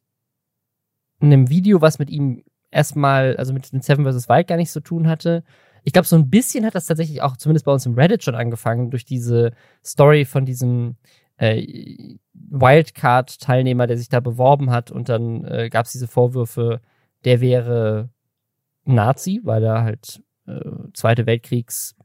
[1.20, 4.28] einem Video, was mit ihm erstmal, also mit den Seven vs.
[4.28, 5.44] Wild gar nichts zu tun hatte.
[5.84, 8.34] Ich glaube, so ein bisschen hat das tatsächlich auch zumindest bei uns im Reddit schon
[8.34, 9.52] angefangen, durch diese
[9.84, 10.96] Story von diesem
[11.36, 16.80] äh, Wildcard-Teilnehmer, der sich da beworben hat und dann äh, gab es diese Vorwürfe,
[17.24, 18.10] der wäre
[18.84, 20.60] Nazi, weil er halt äh,
[20.94, 21.96] Zweite Weltkriegs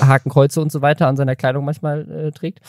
[0.00, 2.60] Hakenkreuze und so weiter an seiner Kleidung manchmal äh, trägt.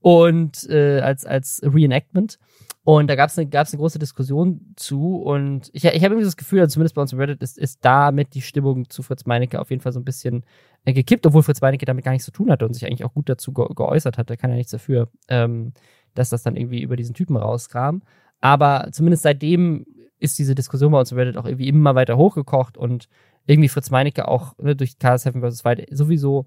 [0.00, 2.38] und äh, als, als Reenactment.
[2.84, 5.16] Und da gab es eine, gab's eine große Diskussion zu.
[5.16, 7.84] Und ich, ich habe irgendwie das Gefühl, also zumindest bei uns im Reddit, ist, ist
[7.84, 10.44] damit die Stimmung zu Fritz Meinecke auf jeden Fall so ein bisschen
[10.84, 13.14] äh, gekippt, obwohl Fritz Meinecke damit gar nichts zu tun hatte und sich eigentlich auch
[13.14, 14.30] gut dazu ge geäußert hat.
[14.30, 15.72] Da kann ja nichts dafür, ähm,
[16.14, 18.00] dass das dann irgendwie über diesen Typen rauskam.
[18.40, 19.86] Aber zumindest seitdem
[20.18, 23.08] ist diese Diskussion bei uns im Reddit auch irgendwie immer weiter hochgekocht und
[23.46, 25.64] irgendwie Fritz Meinecke auch ne, durch KS7 vs.
[25.64, 26.46] Wild sowieso.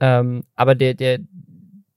[0.00, 1.18] Ähm, aber der, der,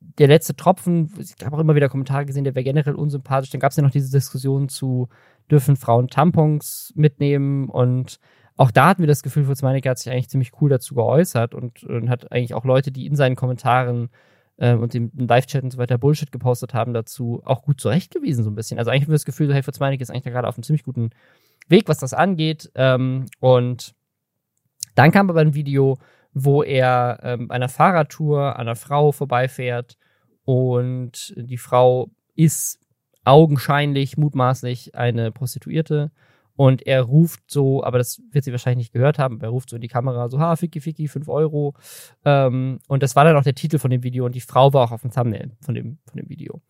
[0.02, 3.52] der letzte Tropfen, ich habe auch immer wieder Kommentare gesehen, der wäre generell unsympathisch.
[3.52, 5.10] Dann gab es ja noch diese Diskussion zu,
[5.50, 8.20] dürfen Frauen Tampons mitnehmen und
[8.60, 11.56] auch da hatten wir das Gefühl, Fritz Meinecke hat sich eigentlich ziemlich cool dazu geäußert
[11.56, 14.10] und, und hat eigentlich auch Leute, die in seinen Kommentaren
[14.58, 18.50] äh, und im Live-Chat und so weiter Bullshit gepostet haben, dazu auch gut zurechtgewiesen, so
[18.50, 18.78] ein bisschen.
[18.78, 20.84] Also eigentlich haben wir das Gefühl, hey, Fritz Meinecke ist eigentlich gerade auf einem ziemlich
[20.84, 21.12] guten
[21.70, 22.70] Weg, was das angeht.
[22.76, 23.96] Ähm, und
[25.00, 25.98] dann kam aber ein Video,
[26.34, 29.98] wo er ähm, einer Fahrradtour einer Frau vorbeifährt
[30.44, 32.80] und die Frau ist
[33.24, 36.12] augenscheinlich, mutmaßlich eine Prostituierte.
[36.58, 39.78] Und er ruft so, aber das wird sie wahrscheinlich nicht gehört haben, er ruft so
[39.78, 41.74] in die Kamera so, ha, Ficky, Ficky, 5 Euro.
[42.26, 44.84] Ähm, und das war dann auch der Titel von dem Video und die Frau war
[44.84, 46.62] auch auf dem Thumbnail von dem, von dem Video.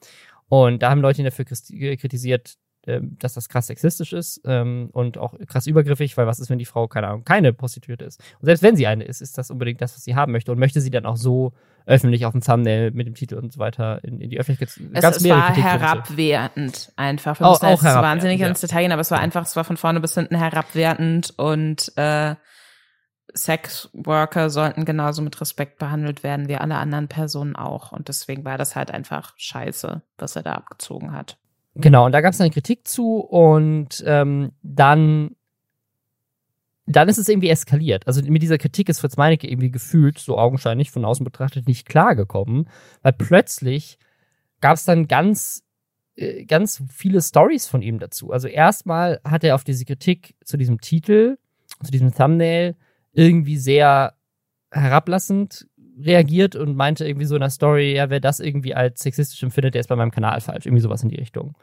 [0.49, 5.33] Und da haben Leute ihn dafür kritisiert, dass das krass sexistisch ist ähm, und auch
[5.47, 8.21] krass übergriffig, weil was ist, wenn die Frau, keine Ahnung, keine Prostituierte ist?
[8.39, 10.59] Und selbst wenn sie eine ist, ist das unbedingt das, was sie haben möchte und
[10.59, 11.53] möchte sie dann auch so
[11.85, 14.85] öffentlich auf dem Thumbnail mit dem Titel und so weiter in, in die Öffentlichkeit.
[14.93, 17.39] Es, ganz es war herabwertend einfach.
[17.39, 18.47] Wir auch, auch wahnsinnig ja.
[18.47, 21.91] ins Detail gehen, aber es war einfach, es war von vorne bis hinten herabwertend und
[21.97, 22.35] äh,
[23.35, 27.91] Sexworker sollten genauso mit Respekt behandelt werden wie alle anderen Personen auch.
[27.91, 31.38] Und deswegen war das halt einfach scheiße, was er da abgezogen hat.
[31.75, 35.35] Genau, und da gab es eine Kritik zu und ähm, dann,
[36.85, 38.07] dann ist es irgendwie eskaliert.
[38.07, 41.87] Also mit dieser Kritik ist Fritz Meinecke irgendwie gefühlt, so augenscheinlich von außen betrachtet, nicht
[41.87, 42.67] klargekommen,
[43.01, 43.97] weil plötzlich
[44.61, 45.63] gab es dann ganz,
[46.15, 48.31] äh, ganz viele Stories von ihm dazu.
[48.31, 51.37] Also erstmal hat er auf diese Kritik zu diesem Titel,
[51.83, 52.75] zu diesem Thumbnail
[53.13, 54.15] irgendwie sehr
[54.71, 55.68] herablassend
[55.99, 59.73] reagiert und meinte irgendwie so in der Story, ja, wer das irgendwie als sexistisch empfindet,
[59.73, 60.65] der ist bei meinem Kanal falsch.
[60.65, 61.55] Irgendwie sowas in die Richtung.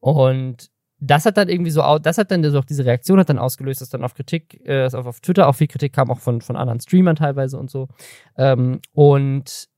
[0.00, 3.38] Und das hat dann irgendwie so, das hat dann so auch diese Reaktion hat dann
[3.38, 6.40] ausgelöst, dass dann auf Kritik, äh, auf, auf Twitter auch viel Kritik kam, auch von,
[6.40, 7.88] von anderen Streamern teilweise und so.
[8.36, 9.68] Ähm, und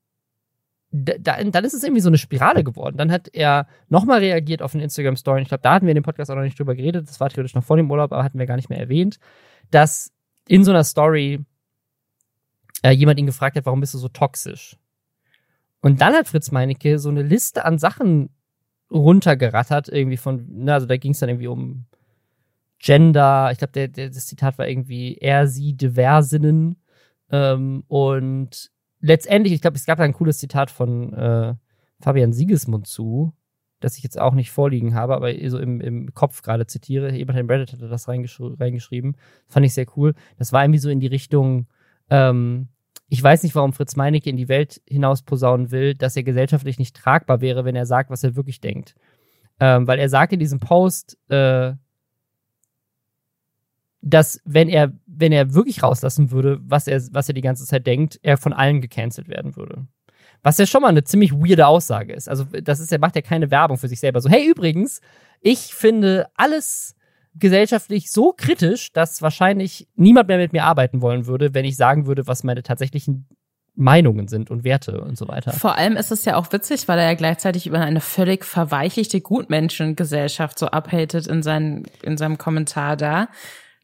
[0.90, 2.96] da, dann ist es irgendwie so eine Spirale geworden.
[2.96, 5.42] Dann hat er nochmal reagiert auf eine Instagram-Story.
[5.42, 7.08] Ich glaube, da hatten wir in dem Podcast auch noch nicht drüber geredet.
[7.08, 9.18] Das war theoretisch noch vor dem Urlaub, aber hatten wir gar nicht mehr erwähnt,
[9.70, 10.12] dass
[10.48, 11.44] in so einer Story
[12.86, 14.76] äh, jemand ihn gefragt hat, warum bist du so toxisch?
[15.80, 18.30] Und dann hat Fritz Meinecke so eine Liste an Sachen
[18.90, 21.86] runtergerattert, irgendwie von, na, also da ging es dann irgendwie um
[22.78, 26.76] Gender, ich glaube, der, der, das Zitat war irgendwie er, sie, diversinnen.
[27.30, 28.70] Ähm, und
[29.00, 31.54] letztendlich, ich glaube, es gab da ein cooles Zitat von äh,
[32.00, 33.32] Fabian Siegesmund zu,
[33.80, 37.12] das ich jetzt auch nicht vorliegen habe, aber so im, im Kopf gerade zitiere.
[37.12, 39.16] Jemand im Reddit hatte das reingesch reingeschrieben.
[39.48, 40.14] Fand ich sehr cool.
[40.38, 41.66] Das war irgendwie so in die Richtung,
[42.10, 42.68] ähm,
[43.08, 46.78] ich weiß nicht, warum Fritz Meinecke in die Welt hinaus posaunen will, dass er gesellschaftlich
[46.78, 48.94] nicht tragbar wäre, wenn er sagt, was er wirklich denkt.
[49.60, 51.74] Ähm, weil er sagt in diesem Post, äh,
[54.02, 57.86] dass wenn er, wenn er wirklich rauslassen würde, was er, was er die ganze Zeit
[57.86, 59.86] denkt, er von allen gecancelt werden würde.
[60.42, 62.28] Was ja schon mal eine ziemlich weirde Aussage ist.
[62.28, 64.20] Also, das ist, er macht ja keine Werbung für sich selber.
[64.20, 65.00] So, hey, übrigens,
[65.40, 66.94] ich finde alles
[67.38, 72.06] gesellschaftlich so kritisch, dass wahrscheinlich niemand mehr mit mir arbeiten wollen würde, wenn ich sagen
[72.06, 73.28] würde, was meine tatsächlichen
[73.76, 75.52] Meinungen sind und Werte und so weiter.
[75.52, 79.20] Vor allem ist es ja auch witzig, weil er ja gleichzeitig über eine völlig verweichlichte
[79.20, 83.28] Gutmenschengesellschaft so abhatet in, seinen, in seinem Kommentar da,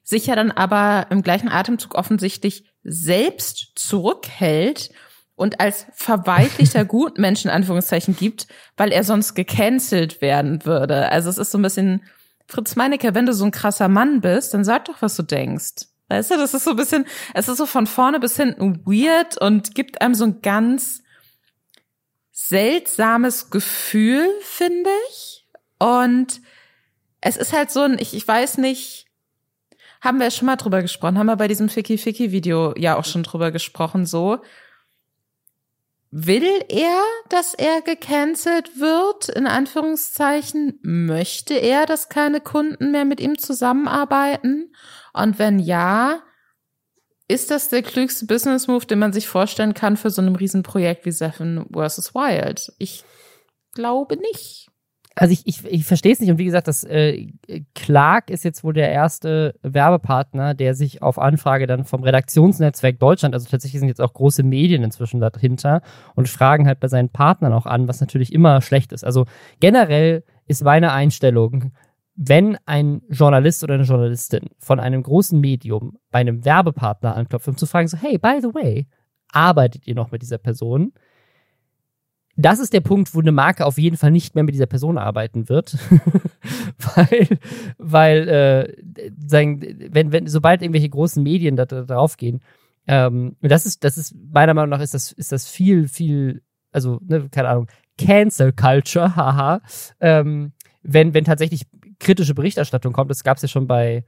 [0.03, 4.91] sich ja dann aber im gleichen Atemzug offensichtlich selbst zurückhält
[5.35, 8.47] und als verweichlichter Gutmenschen Anführungszeichen gibt,
[8.79, 11.11] weil er sonst gecancelt werden würde.
[11.11, 12.03] Also es ist so ein bisschen
[12.47, 15.87] Fritz Meinecke, wenn du so ein krasser Mann bist, dann sag doch, was du denkst.
[16.09, 19.39] Weißt du, das ist so ein bisschen, es ist so von vorne bis hinten weird
[19.39, 21.03] und gibt einem so ein ganz
[22.33, 25.47] seltsames Gefühl, finde ich.
[25.79, 26.43] Und
[27.21, 29.07] es ist halt so ein, ich, ich weiß nicht,
[30.03, 33.05] haben wir schon mal drüber gesprochen, haben wir bei diesem Ficky Ficky Video ja auch
[33.05, 34.43] schon drüber gesprochen, so.
[36.15, 40.79] Will er, dass er gecancelt wird, in Anführungszeichen?
[40.83, 44.75] Möchte er, dass keine Kunden mehr mit ihm zusammenarbeiten?
[45.15, 46.23] Und wenn ja,
[47.29, 51.07] ist das der klügste Business Move, den man sich vorstellen kann für so ein Riesenprojekt
[51.07, 52.15] wie Seven vs.
[52.15, 52.71] Wild?
[52.77, 53.05] Ich
[53.73, 54.62] glaube nicht.
[55.15, 56.31] Also ich, ich, ich verstehe es nicht.
[56.31, 57.29] Und wie gesagt, das äh,
[57.75, 63.35] Clark ist jetzt wohl der erste Werbepartner, der sich auf Anfrage dann vom Redaktionsnetzwerk Deutschland,
[63.35, 65.83] also tatsächlich sind jetzt auch große Medien inzwischen dahinter
[66.15, 69.05] und fragen halt bei seinen Partnern auch an, was natürlich immer schlecht ist.
[69.05, 69.27] Also
[69.61, 71.73] generell ist meine Einstellung,
[72.15, 77.57] wenn ein Journalist oder eine Journalistin von einem großen Medium bei einem Werbepartner anklopft, um
[77.57, 78.87] zu fragen, so, hey, by the way,
[79.33, 80.93] arbeitet ihr noch mit dieser Person?
[82.37, 84.97] Das ist der Punkt, wo eine Marke auf jeden Fall nicht mehr mit dieser Person
[84.97, 85.77] arbeiten wird.
[86.95, 87.29] weil,
[87.79, 92.41] weil, äh, sagen, wenn, wenn, sobald irgendwelche großen Medien da, da drauf gehen,
[92.87, 96.43] ähm, das ist, das ist, meiner Meinung nach ist das, ist das viel, viel,
[96.73, 97.69] also, ne, keine Ahnung,
[97.99, 99.61] Cancel Culture, haha,
[100.01, 101.67] ähm, wenn, wenn tatsächlich
[102.01, 104.05] kritische Berichterstattung kommt, das gab es ja schon bei,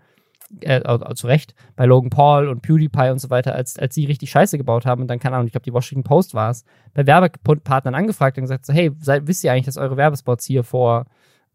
[0.60, 0.80] äh,
[1.14, 4.58] zu Recht, bei Logan Paul und PewDiePie und so weiter, als, als sie richtig Scheiße
[4.58, 7.94] gebaut haben und dann, keine Ahnung, ich glaube, die Washington Post war es, bei Werbepartnern
[7.94, 11.06] angefragt und gesagt so, hey, seid, wisst ihr eigentlich, dass eure Werbespots hier vor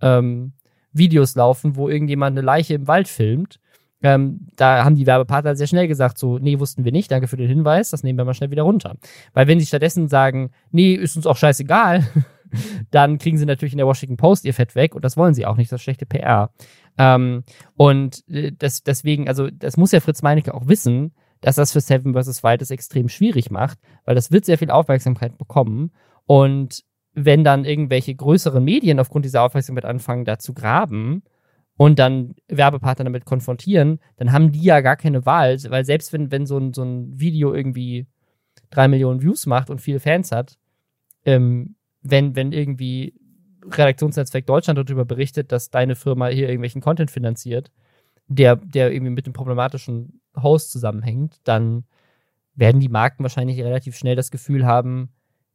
[0.02, 0.54] ähm,
[0.92, 3.60] Videos laufen, wo irgendjemand eine Leiche im Wald filmt?
[4.02, 7.36] Ähm, da haben die Werbepartner sehr schnell gesagt, so, nee, wussten wir nicht, danke für
[7.36, 8.96] den Hinweis, das nehmen wir mal schnell wieder runter.
[9.34, 12.06] Weil wenn sie stattdessen sagen, nee, ist uns auch scheißegal,
[12.92, 15.46] dann kriegen sie natürlich in der Washington Post ihr Fett weg und das wollen sie
[15.46, 16.52] auch nicht, das ist schlechte PR.
[17.00, 17.44] Ähm,
[17.76, 21.80] und äh, das, deswegen, also das muss ja Fritz Meinecke auch wissen, dass das für
[21.80, 22.44] Seven vs.
[22.44, 25.92] Wild es extrem schwierig macht, weil das wird sehr viel Aufmerksamkeit bekommen
[26.26, 26.84] und
[27.14, 31.24] wenn dann irgendwelche größeren Medien aufgrund dieser Aufmerksamkeit anfangen, da zu graben
[31.78, 36.32] und dann Werbepartner damit konfrontieren, dann haben die ja gar keine Wahl, weil selbst wenn,
[36.32, 38.08] wenn so ein, so ein Video irgendwie
[38.70, 40.58] drei Millionen Views macht und viele Fans hat,
[41.26, 43.14] ähm, wenn, wenn irgendwie
[43.78, 47.72] Redaktionsnetzwerk Deutschland darüber berichtet, dass deine Firma hier irgendwelchen Content finanziert,
[48.28, 51.86] der, der irgendwie mit dem problematischen Host zusammenhängt, dann
[52.56, 55.10] werden die Marken wahrscheinlich relativ schnell das Gefühl haben,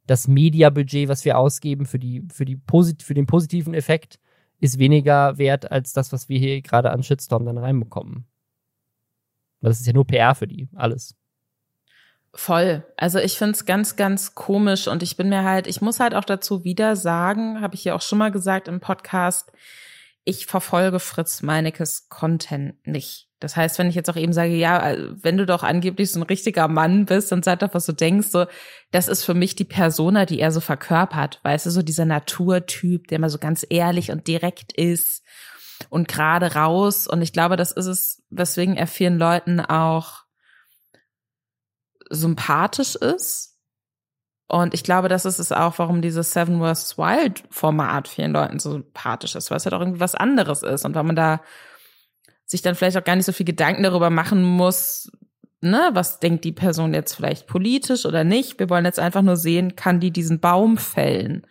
[0.07, 2.61] das Mediabudget, was wir ausgeben für, die, für, die
[3.01, 4.19] für den positiven Effekt,
[4.61, 8.27] ist weniger wert als das, was wir hier gerade an Shitstorm dann reinbekommen.
[9.61, 11.17] Das ist ja nur PR für die, alles.
[12.37, 12.85] Voll.
[12.97, 16.25] Also ich find's ganz, ganz komisch und ich bin mir halt, ich muss halt auch
[16.25, 19.53] dazu wieder sagen, habe ich ja auch schon mal gesagt im Podcast,
[20.25, 23.29] ich verfolge Fritz Meinekes Content nicht.
[23.39, 26.25] Das heißt, wenn ich jetzt auch eben sage, ja, wenn du doch angeblich so ein
[26.25, 28.47] richtiger Mann bist und sag doch, was du denkst, so,
[28.91, 31.41] das ist für mich die Persona, die er so verkörpert.
[31.43, 35.23] Weißt du, so dieser Naturtyp, der immer so ganz ehrlich und direkt ist
[35.91, 37.07] und gerade raus.
[37.07, 40.24] Und ich glaube, das ist es, weswegen er vielen Leuten auch
[42.11, 43.59] sympathisch ist.
[44.47, 46.99] Und ich glaube, das ist es auch, warum dieses Seven vs.
[46.99, 50.85] Wild Format vielen Leuten so sympathisch ist, weil es halt auch irgendwie was anderes ist
[50.85, 51.41] und weil man da
[52.47, 55.11] sich dann vielleicht auch gar nicht so viel Gedanken darüber machen muss,
[55.61, 58.59] ne, was denkt die Person jetzt vielleicht politisch oder nicht.
[58.59, 61.47] Wir wollen jetzt einfach nur sehen, kann die diesen Baum fällen.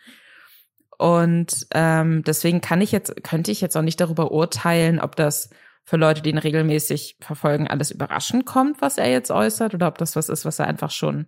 [0.97, 5.49] Und ähm, deswegen kann ich jetzt, könnte ich jetzt auch nicht darüber urteilen, ob das
[5.85, 9.97] für Leute, die ihn regelmäßig verfolgen, alles überraschend kommt, was er jetzt äußert, oder ob
[9.97, 11.27] das was ist, was er einfach schon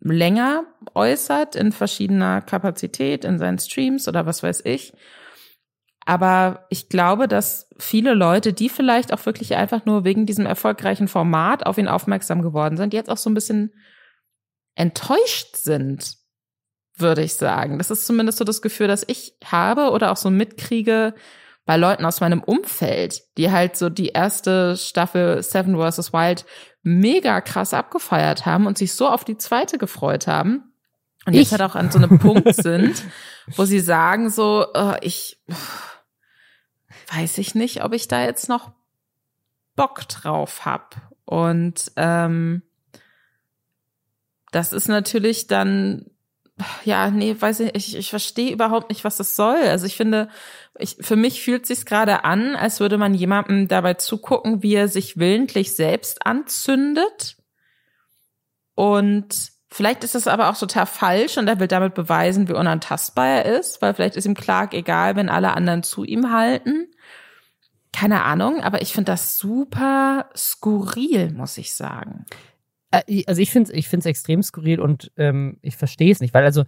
[0.00, 4.92] länger äußert in verschiedener Kapazität in seinen Streams oder was weiß ich.
[6.06, 11.08] Aber ich glaube, dass viele Leute, die vielleicht auch wirklich einfach nur wegen diesem erfolgreichen
[11.08, 13.74] Format auf ihn aufmerksam geworden sind, jetzt auch so ein bisschen
[14.74, 16.16] enttäuscht sind,
[16.96, 17.78] würde ich sagen.
[17.78, 21.14] Das ist zumindest so das Gefühl, das ich habe oder auch so mitkriege,
[21.66, 26.12] bei Leuten aus meinem Umfeld, die halt so die erste Staffel Seven vs.
[26.12, 26.44] Wild
[26.82, 30.72] mega krass abgefeiert haben und sich so auf die zweite gefreut haben.
[31.26, 33.02] Und jetzt halt auch an so einem Punkt sind,
[33.56, 35.38] wo sie sagen so, uh, ich
[37.12, 38.72] weiß ich nicht, ob ich da jetzt noch
[39.76, 40.96] Bock drauf hab.
[41.24, 42.62] Und ähm,
[44.50, 46.06] das ist natürlich dann
[46.84, 49.56] ja, nee, weiß ich, ich, ich verstehe überhaupt nicht, was das soll.
[49.56, 50.28] Also ich finde,
[50.78, 54.88] ich, für mich fühlt sich gerade an, als würde man jemandem dabei zugucken, wie er
[54.88, 57.36] sich willentlich selbst anzündet.
[58.74, 63.26] Und vielleicht ist das aber auch total falsch und er will damit beweisen, wie unantastbar
[63.26, 66.88] er ist, weil vielleicht ist ihm Clark egal, wenn alle anderen zu ihm halten.
[67.92, 72.24] Keine Ahnung, aber ich finde das super skurril, muss ich sagen.
[72.90, 76.34] Äh, also ich finde es ich find's extrem skurril und ähm, ich verstehe es nicht,
[76.34, 76.64] weil also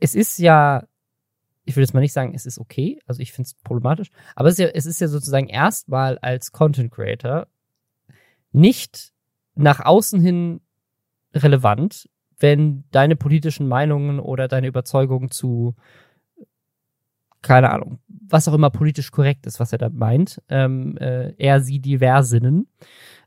[0.00, 0.86] es ist ja,
[1.64, 4.48] ich würde jetzt mal nicht sagen, es ist okay, also ich finde es problematisch, aber
[4.48, 7.46] es ist, ja, es ist ja sozusagen erstmal als Content Creator
[8.52, 9.12] nicht
[9.54, 10.60] nach außen hin
[11.34, 15.74] relevant, wenn deine politischen Meinungen oder deine Überzeugungen zu
[17.42, 21.60] keine Ahnung, was auch immer politisch korrekt ist, was er da meint, ähm, äh, er,
[21.60, 22.68] sie, diversinnen,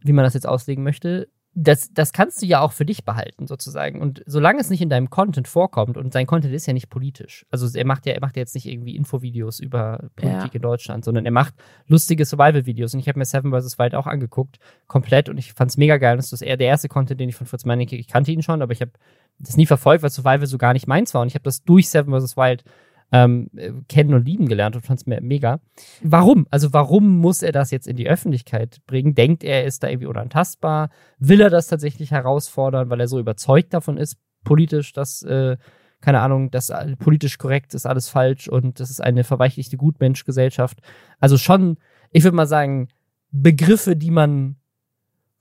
[0.01, 3.45] wie man das jetzt auslegen möchte, das, das kannst du ja auch für dich behalten,
[3.45, 4.01] sozusagen.
[4.01, 7.45] Und solange es nicht in deinem Content vorkommt, und sein Content ist ja nicht politisch,
[7.51, 10.53] also er macht ja, er macht ja jetzt nicht irgendwie Infovideos über Politik ja.
[10.53, 11.53] in Deutschland, sondern er macht
[11.87, 12.93] lustige Survival-Videos.
[12.93, 13.77] Und ich habe mir Seven vs.
[13.77, 16.15] Wild auch angeguckt, komplett, und ich fand es mega geil.
[16.15, 18.61] Das ist eher der erste Content, den ich von Fritz Meinecke, ich kannte ihn schon,
[18.61, 18.91] aber ich habe
[19.39, 21.21] das nie verfolgt, weil Survival so gar nicht meins war.
[21.21, 22.37] Und ich habe das durch Seven vs.
[22.37, 22.63] Wild
[23.11, 23.49] ähm,
[23.89, 25.59] kennen und lieben gelernt und fand es mega.
[26.01, 26.47] Warum?
[26.49, 29.15] Also warum muss er das jetzt in die Öffentlichkeit bringen?
[29.15, 30.89] Denkt er, ist da irgendwie unantastbar?
[31.19, 35.57] Will er das tatsächlich herausfordern, weil er so überzeugt davon ist, politisch, dass, äh,
[35.99, 40.79] keine Ahnung, das politisch korrekt ist alles falsch und das ist eine verweichlichte Gutmenschgesellschaft.
[41.19, 41.77] Also schon,
[42.11, 42.87] ich würde mal sagen,
[43.31, 44.55] Begriffe, die man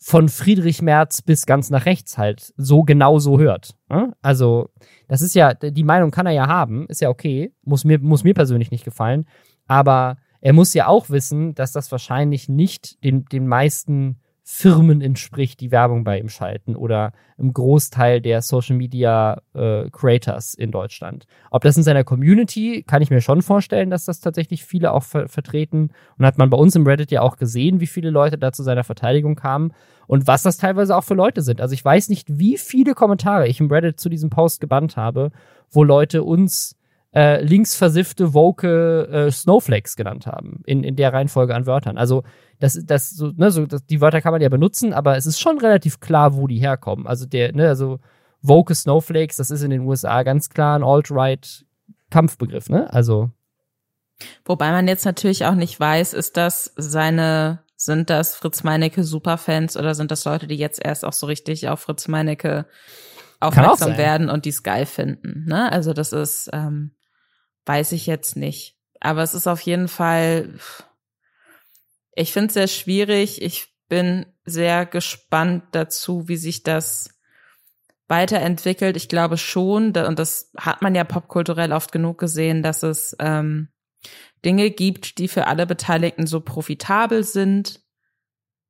[0.02, 3.76] von Friedrich Merz bis ganz nach rechts halt so genau so hört.
[3.90, 4.14] Ne?
[4.22, 4.70] Also,
[5.08, 8.24] das ist ja, die Meinung kann er ja haben, ist ja okay, muss mir, muss
[8.24, 9.26] mir persönlich nicht gefallen,
[9.66, 14.20] aber er muss ja auch wissen, dass das wahrscheinlich nicht den, den meisten
[14.52, 20.54] Firmen entspricht, die Werbung bei ihm schalten oder im Großteil der Social Media äh, Creators
[20.54, 21.26] in Deutschland.
[21.52, 25.04] Ob das in seiner Community, kann ich mir schon vorstellen, dass das tatsächlich viele auch
[25.04, 25.90] ver vertreten.
[26.18, 28.64] Und hat man bei uns im Reddit ja auch gesehen, wie viele Leute da zu
[28.64, 29.72] seiner Verteidigung kamen
[30.08, 31.60] und was das teilweise auch für Leute sind.
[31.60, 35.30] Also ich weiß nicht, wie viele Kommentare ich im Reddit zu diesem Post gebannt habe,
[35.70, 36.76] wo Leute uns
[37.14, 41.98] äh, linksversiffte, woke äh, Snowflakes genannt haben, in, in der Reihenfolge an Wörtern.
[41.98, 42.22] Also
[42.60, 45.40] das, das, so, ne, so, das, die Wörter kann man ja benutzen, aber es ist
[45.40, 47.06] schon relativ klar, wo die herkommen.
[47.06, 47.98] Also der, ne, also
[48.42, 51.64] woke Snowflakes, das ist in den USA ganz klar ein alt-right
[52.10, 52.92] Kampfbegriff, ne?
[52.92, 53.30] Also.
[54.44, 59.76] Wobei man jetzt natürlich auch nicht weiß, ist das seine, sind das Fritz Meinecke Superfans
[59.76, 62.66] oder sind das Leute, die jetzt erst auch so richtig auf Fritz Meinecke
[63.40, 65.72] aufmerksam werden und die es geil finden, ne?
[65.72, 66.92] Also das ist, ähm,
[67.64, 68.76] weiß ich jetzt nicht.
[69.00, 70.58] Aber es ist auf jeden Fall,
[72.14, 73.42] ich finde es sehr schwierig.
[73.42, 77.20] Ich bin sehr gespannt dazu, wie sich das
[78.08, 78.96] weiterentwickelt.
[78.96, 83.68] Ich glaube schon, und das hat man ja popkulturell oft genug gesehen, dass es ähm,
[84.44, 87.80] Dinge gibt, die für alle Beteiligten so profitabel sind,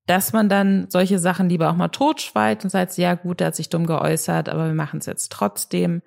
[0.06, 3.56] dass man dann solche Sachen lieber auch mal totschweigt und sagt, ja gut, der hat
[3.56, 6.02] sich dumm geäußert, aber wir machen es jetzt trotzdem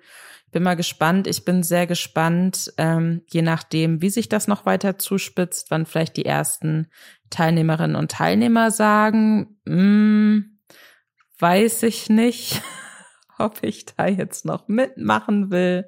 [0.54, 1.26] bin mal gespannt.
[1.26, 6.16] Ich bin sehr gespannt, ähm, je nachdem, wie sich das noch weiter zuspitzt, wann vielleicht
[6.16, 6.86] die ersten
[7.28, 10.44] Teilnehmerinnen und Teilnehmer sagen, mm,
[11.40, 12.62] weiß ich nicht,
[13.38, 15.86] ob ich da jetzt noch mitmachen will.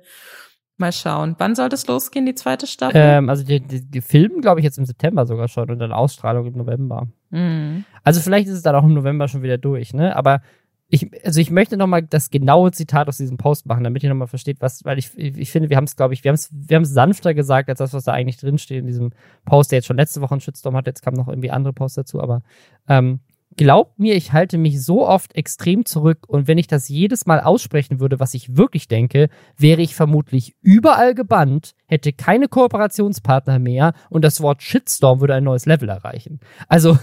[0.79, 1.37] Mal schauen.
[1.39, 3.01] Wann soll das losgehen, die zweite Staffel?
[3.01, 5.93] Ähm, also die, die, die filmen, glaube ich, jetzt im September sogar schon und dann
[5.93, 7.07] Ausstrahlung im November.
[7.31, 7.85] Mhm.
[8.03, 10.14] Also vielleicht ist es dann auch im November schon wieder durch, ne?
[10.14, 10.43] Aber
[10.89, 14.28] ich, also ich möchte nochmal das genaue Zitat aus diesem Post machen, damit ihr nochmal
[14.28, 16.76] versteht, was, weil ich, ich finde, wir haben es, glaube ich, wir haben es, wir
[16.76, 19.12] haben es sanfter gesagt, als das, was da eigentlich drinsteht in diesem
[19.45, 21.97] Post, der jetzt schon letzte Woche einen Shitstorm hat, jetzt kamen noch irgendwie andere Posts
[21.97, 22.43] dazu, aber
[22.87, 23.18] ähm,
[23.57, 27.41] glaubt mir, ich halte mich so oft extrem zurück und wenn ich das jedes Mal
[27.41, 33.93] aussprechen würde, was ich wirklich denke, wäre ich vermutlich überall gebannt, hätte keine Kooperationspartner mehr
[34.09, 36.39] und das Wort Shitstorm würde ein neues Level erreichen.
[36.68, 36.97] Also,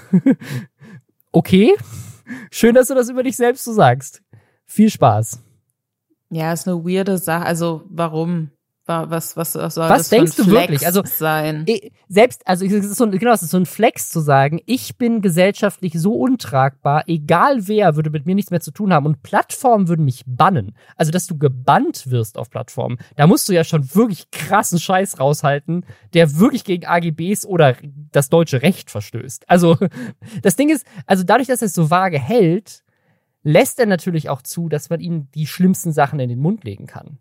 [1.34, 1.73] okay
[2.51, 4.21] Schön, dass du das über dich selbst so sagst.
[4.65, 5.41] Viel Spaß.
[6.30, 7.45] Ja, ist eine weirde Sache.
[7.45, 8.49] Also, warum?
[8.86, 10.86] Was, was, was soll was das denkst du Flex wirklich?
[10.86, 11.65] Also sein?
[12.09, 15.21] Selbst, also es ist so, genau, es ist so ein Flex zu sagen, ich bin
[15.21, 19.88] gesellschaftlich so untragbar, egal wer würde mit mir nichts mehr zu tun haben und Plattformen
[19.88, 20.76] würden mich bannen.
[20.97, 25.17] Also, dass du gebannt wirst auf Plattformen, da musst du ja schon wirklich krassen Scheiß
[25.17, 27.78] raushalten, der wirklich gegen AGBs oder
[28.16, 29.49] das deutsche Recht verstößt.
[29.49, 29.78] Also,
[30.41, 32.84] das Ding ist, also dadurch, dass er es so vage hält,
[33.43, 36.88] lässt er natürlich auch zu, dass man ihnen die schlimmsten Sachen in den Mund legen
[36.88, 37.20] kann.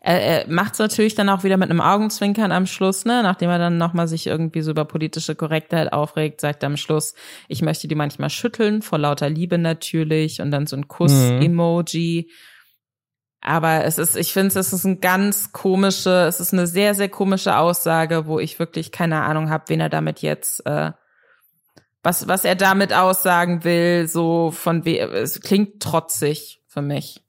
[0.00, 3.22] Er, er macht es natürlich dann auch wieder mit einem Augenzwinkern am Schluss, ne?
[3.22, 7.14] Nachdem er dann nochmal sich irgendwie so über politische Korrektheit aufregt, sagt er am Schluss,
[7.48, 12.26] ich möchte die manchmal schütteln, vor lauter Liebe natürlich, und dann so ein Kuss-Emoji.
[12.26, 12.32] Mhm.
[13.40, 17.08] Aber es ist, ich finde, es ist ein ganz komische, es ist eine sehr, sehr
[17.08, 20.92] komische Aussage, wo ich wirklich keine Ahnung habe, wen er damit jetzt, äh,
[22.02, 27.22] was, was er damit aussagen will, so von we es klingt trotzig für mich.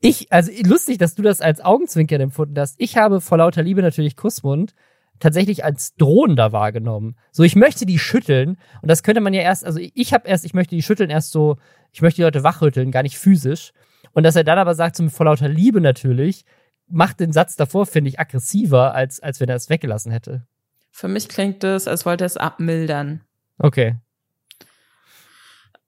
[0.00, 2.74] Ich, also lustig, dass du das als Augenzwinkern empfunden hast.
[2.78, 4.74] Ich habe vor lauter Liebe natürlich Kussmund
[5.20, 7.16] tatsächlich als drohender wahrgenommen.
[7.30, 10.44] So, ich möchte die schütteln und das könnte man ja erst, also ich habe erst,
[10.44, 11.58] ich möchte die schütteln erst so,
[11.92, 13.72] ich möchte die Leute wachrütteln, gar nicht physisch.
[14.12, 16.44] Und dass er dann aber sagt, so vor lauter Liebe natürlich,
[16.88, 20.46] macht den Satz davor, finde ich, aggressiver, als, als wenn er es weggelassen hätte.
[20.90, 23.22] Für mich klingt es, als wollte er es abmildern.
[23.58, 23.96] Okay.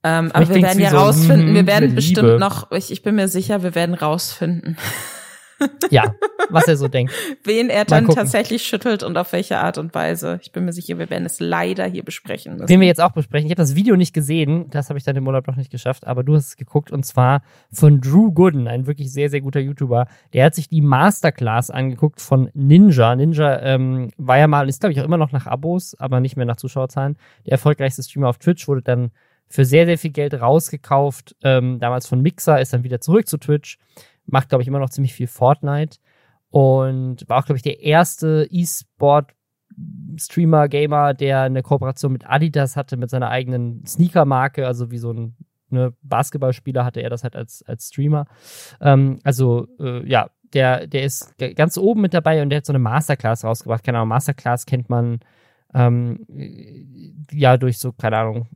[0.02, 2.38] Ähm, aber wir werden ja so, rausfinden, wir hm, werden bestimmt Liebe.
[2.38, 4.76] noch, ich, ich bin mir sicher, wir werden rausfinden.
[5.90, 6.14] Ja,
[6.50, 7.12] was er so denkt.
[7.44, 10.38] Wen er dann tatsächlich schüttelt und auf welche Art und Weise.
[10.42, 12.66] Ich bin mir sicher, wir werden es leider hier besprechen müssen.
[12.66, 13.46] Den wir jetzt auch besprechen.
[13.46, 16.07] Ich habe das Video nicht gesehen, das habe ich dann im Urlaub noch nicht geschafft,
[16.07, 17.42] aber du hast es geguckt und zwar
[17.72, 20.07] von Drew Gooden, ein wirklich sehr, sehr guter YouTuber.
[20.32, 23.14] Der hat sich die Masterclass angeguckt von Ninja.
[23.14, 26.36] Ninja ähm, war ja mal, ist glaube ich auch immer noch nach Abos, aber nicht
[26.36, 27.16] mehr nach Zuschauerzahlen.
[27.46, 29.11] Der erfolgreichste Streamer auf Twitch wurde dann
[29.48, 33.38] für sehr, sehr viel Geld rausgekauft, ähm, damals von Mixer, ist dann wieder zurück zu
[33.38, 33.78] Twitch
[34.27, 35.99] macht, glaube ich, immer noch ziemlich viel Fortnite
[36.51, 39.33] und war auch, glaube ich, der erste E-Sport
[40.16, 45.12] Streamer, Gamer, der eine Kooperation mit Adidas hatte, mit seiner eigenen Sneaker-Marke, also wie so
[45.12, 45.37] ein
[45.70, 48.27] ne, Basketballspieler hatte er das halt als, als Streamer.
[48.81, 52.72] Ähm, also, äh, ja, der, der ist ganz oben mit dabei und der hat so
[52.72, 53.83] eine Masterclass rausgebracht.
[53.83, 55.18] Keine Ahnung, Masterclass kennt man
[55.75, 56.25] ähm,
[57.33, 58.47] ja durch so, keine Ahnung,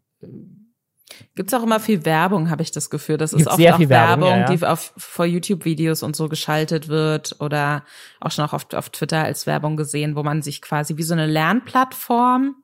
[1.35, 3.17] Gibt's auch immer viel Werbung, habe ich das Gefühl.
[3.17, 4.53] Das ist oft auch Werbung, Werbung ja, ja.
[4.55, 7.85] die auf vor YouTube-Videos und so geschaltet wird oder
[8.21, 11.15] auch schon auch auf, auf Twitter als Werbung gesehen, wo man sich quasi wie so
[11.15, 12.57] eine Lernplattform,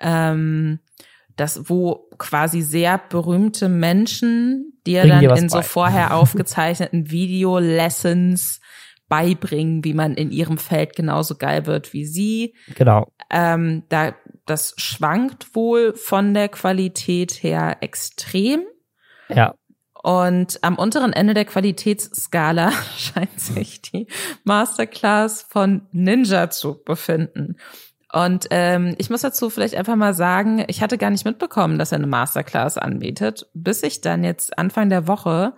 [0.00, 0.80] ähm,
[1.36, 8.60] das, wo quasi sehr berühmte Menschen dir Bring dann in so vorher aufgezeichneten Video-Lessons
[9.08, 12.54] beibringen, wie man in ihrem Feld genauso geil wird wie sie.
[12.74, 13.12] Genau.
[13.30, 14.14] Ähm, da
[14.46, 18.62] das schwankt wohl von der Qualität her extrem.
[19.28, 19.54] Ja.
[20.02, 24.06] Und am unteren Ende der Qualitätsskala scheint sich die
[24.44, 27.56] Masterclass von Ninja zu befinden.
[28.12, 31.90] Und ähm, ich muss dazu vielleicht einfach mal sagen, ich hatte gar nicht mitbekommen, dass
[31.90, 35.54] er eine Masterclass anbietet, bis ich dann jetzt Anfang der Woche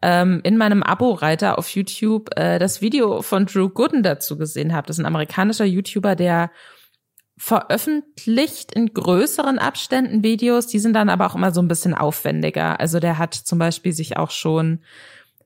[0.00, 4.86] ähm, in meinem Abo-Reiter auf YouTube äh, das Video von Drew Gooden dazu gesehen habe.
[4.86, 6.50] Das ist ein amerikanischer YouTuber, der
[7.42, 12.78] veröffentlicht in größeren Abständen Videos, die sind dann aber auch immer so ein bisschen aufwendiger.
[12.78, 14.78] Also der hat zum Beispiel sich auch schon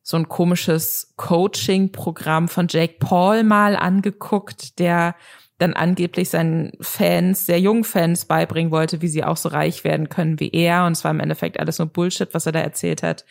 [0.03, 5.16] so ein komisches Coaching-Programm von Jake Paul mal angeguckt, der
[5.57, 10.11] dann angeblich seinen Fans, sehr jungen Fans beibringen wollte, wie sie auch so reich werden
[10.11, 10.84] können wie er.
[10.84, 13.24] Und es war im Endeffekt alles nur Bullshit, was er da erzählt hat.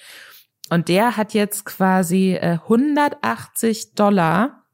[0.72, 4.65] Und der hat jetzt quasi äh, 180 Dollar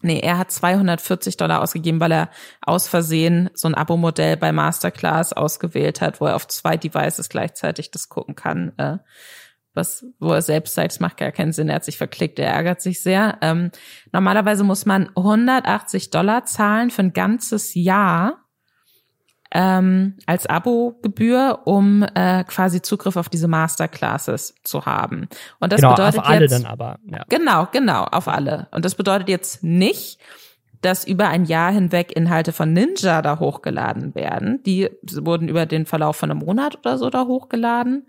[0.00, 2.30] Nee, er hat 240 Dollar ausgegeben, weil er
[2.62, 7.90] aus Versehen so ein Abo-Modell bei Masterclass ausgewählt hat, wo er auf zwei Devices gleichzeitig
[7.90, 8.72] das gucken kann.
[8.78, 8.98] Äh,
[9.74, 12.52] was, wo er selbst sagt, es macht gar keinen Sinn, er hat sich verklickt, er
[12.52, 13.38] ärgert sich sehr.
[13.42, 13.70] Ähm,
[14.12, 18.47] normalerweise muss man 180 Dollar zahlen für ein ganzes Jahr
[19.52, 25.28] ähm, als Abo-Gebühr, um äh, quasi Zugriff auf diese Masterclasses zu haben.
[25.58, 26.98] Und das genau, bedeutet auf alle jetzt, dann aber.
[27.06, 27.24] Ja.
[27.28, 28.68] Genau, genau, auf alle.
[28.72, 30.18] Und das bedeutet jetzt nicht,
[30.80, 34.62] dass über ein Jahr hinweg Inhalte von Ninja da hochgeladen werden.
[34.64, 38.06] Die wurden über den Verlauf von einem Monat oder so da hochgeladen.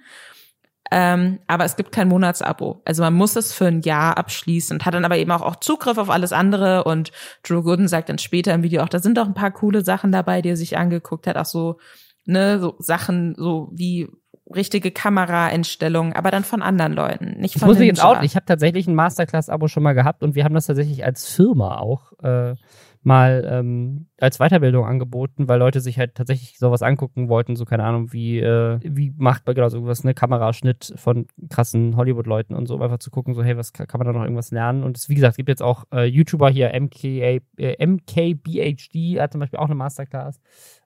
[0.91, 2.81] Ähm, aber es gibt kein Monatsabo.
[2.85, 5.57] Also man muss es für ein Jahr abschließen und hat dann aber eben auch, auch
[5.57, 6.83] Zugriff auf alles andere.
[6.83, 7.11] Und
[7.43, 10.11] Drew Gooden sagt dann später im Video auch, da sind doch ein paar coole Sachen
[10.11, 11.37] dabei, die er sich angeguckt hat.
[11.37, 11.77] Auch so,
[12.25, 14.07] ne, so Sachen, so wie
[14.53, 18.21] richtige Kameraeinstellungen, aber dann von anderen Leuten, nicht von das muss ich jetzt auch.
[18.23, 21.77] Ich habe tatsächlich ein Masterclass-Abo schon mal gehabt und wir haben das tatsächlich als Firma
[21.77, 22.55] auch äh,
[23.01, 27.83] mal ähm, als Weiterbildung angeboten, weil Leute sich halt tatsächlich sowas angucken wollten, so keine
[27.85, 32.75] Ahnung, wie, äh, wie macht man genau sowas, ne, Kameraschnitt von krassen Hollywood-Leuten und so,
[32.75, 34.83] um einfach zu gucken, so, hey, was kann, man da noch irgendwas lernen?
[34.83, 39.31] Und es, wie gesagt, es gibt jetzt auch äh, YouTuber hier, MKA, äh, MKBHD hat
[39.31, 40.41] zum Beispiel auch eine Masterclass.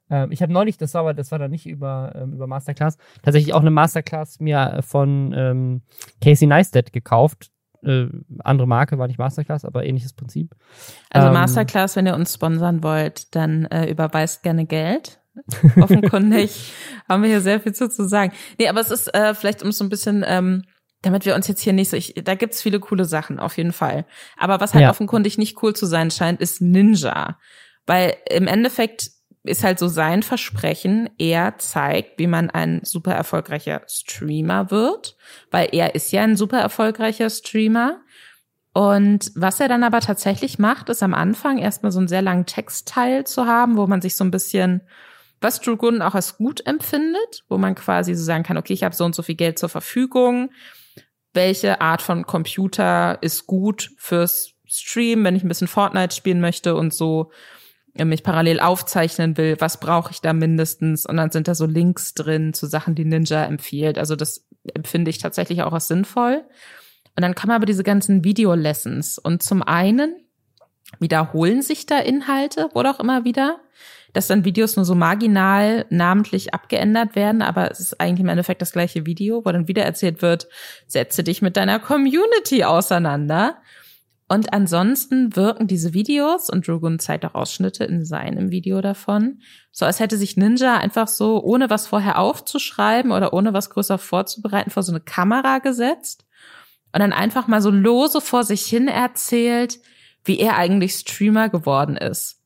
[0.10, 2.98] Ähm, ich habe neulich, das war aber, das war dann nicht über, ähm, über Masterclass,
[3.24, 5.82] tatsächlich auch eine Masterclass mir von ähm,
[6.22, 7.53] Casey Neistat gekauft
[7.84, 8.08] äh,
[8.40, 10.56] andere Marke, war nicht Masterclass, aber ähnliches Prinzip.
[11.10, 15.20] Also ähm, Masterclass, wenn ihr uns sponsern wollt, dann äh, überweist gerne Geld.
[15.82, 16.74] Offenkundig
[17.10, 18.34] haben wir hier sehr viel zu, zu sagen.
[18.60, 20.64] Nee, aber es ist äh, vielleicht um so ein bisschen, ähm,
[21.02, 23.74] damit wir uns jetzt hier nicht so, ich, da gibt's viele coole Sachen, auf jeden
[23.74, 24.06] Fall.
[24.38, 24.90] Aber was halt ja.
[24.90, 27.38] offenkundig nicht cool zu sein scheint, ist Ninja.
[27.86, 29.10] Weil im Endeffekt
[29.44, 31.10] ist halt so sein Versprechen.
[31.18, 35.18] Er zeigt, wie man ein super erfolgreicher Streamer wird,
[35.52, 38.02] weil er ist ja ein super erfolgreicher Streamer.
[38.74, 42.46] Und was er dann aber tatsächlich macht, ist am Anfang erstmal so einen sehr langen
[42.46, 44.82] Textteil zu haben, wo man sich so ein bisschen,
[45.42, 48.84] was Drew Gooden auch als gut empfindet, wo man quasi so sagen kann, okay, ich
[48.84, 50.52] habe so und so viel Geld zur Verfügung.
[51.34, 56.76] Welche Art von Computer ist gut fürs Stream, wenn ich ein bisschen Fortnite spielen möchte
[56.76, 57.32] und so
[57.96, 61.06] mich parallel aufzeichnen will, was brauche ich da mindestens?
[61.06, 63.98] Und dann sind da so Links drin zu Sachen, die Ninja empfiehlt.
[63.98, 66.44] Also das empfinde ich tatsächlich auch als sinnvoll.
[67.16, 69.20] Und dann kommen aber diese ganzen Video-Lessons.
[69.20, 70.16] Und zum einen
[71.00, 73.60] wiederholen sich da Inhalte, wurde auch immer wieder,
[74.14, 78.62] dass dann Videos nur so marginal namentlich abgeändert werden, aber es ist eigentlich im Endeffekt
[78.62, 80.48] das gleiche Video, wo dann wieder erzählt wird,
[80.86, 83.58] setze dich mit deiner Community auseinander.
[84.34, 89.86] Und ansonsten wirken diese Videos, und Drogon zeigt auch Ausschnitte in seinem Video davon, so
[89.86, 94.72] als hätte sich Ninja einfach so, ohne was vorher aufzuschreiben oder ohne was größer vorzubereiten,
[94.72, 96.26] vor so eine Kamera gesetzt
[96.94, 99.78] und dann einfach mal so lose vor sich hin erzählt,
[100.24, 102.43] wie er eigentlich Streamer geworden ist.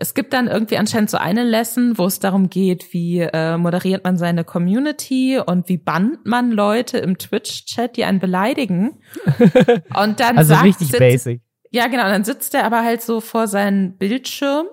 [0.00, 4.04] Es gibt dann irgendwie anscheinend so eine Lesson, wo es darum geht, wie äh, moderiert
[4.04, 9.00] man seine Community und wie bannt man Leute im Twitch-Chat, die einen beleidigen.
[9.96, 11.42] Und dann also sagt, richtig sitzt, basic.
[11.70, 12.04] Ja, genau.
[12.04, 14.66] Und dann sitzt er aber halt so vor seinem Bildschirm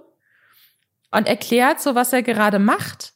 [1.09, 3.13] und erklärt so, was er gerade macht.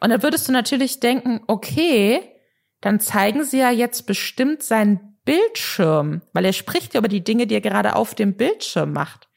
[0.00, 2.22] Und dann würdest du natürlich denken, okay,
[2.80, 7.46] dann zeigen sie ja jetzt bestimmt seinen Bildschirm, weil er spricht ja über die Dinge,
[7.46, 9.28] die er gerade auf dem Bildschirm macht.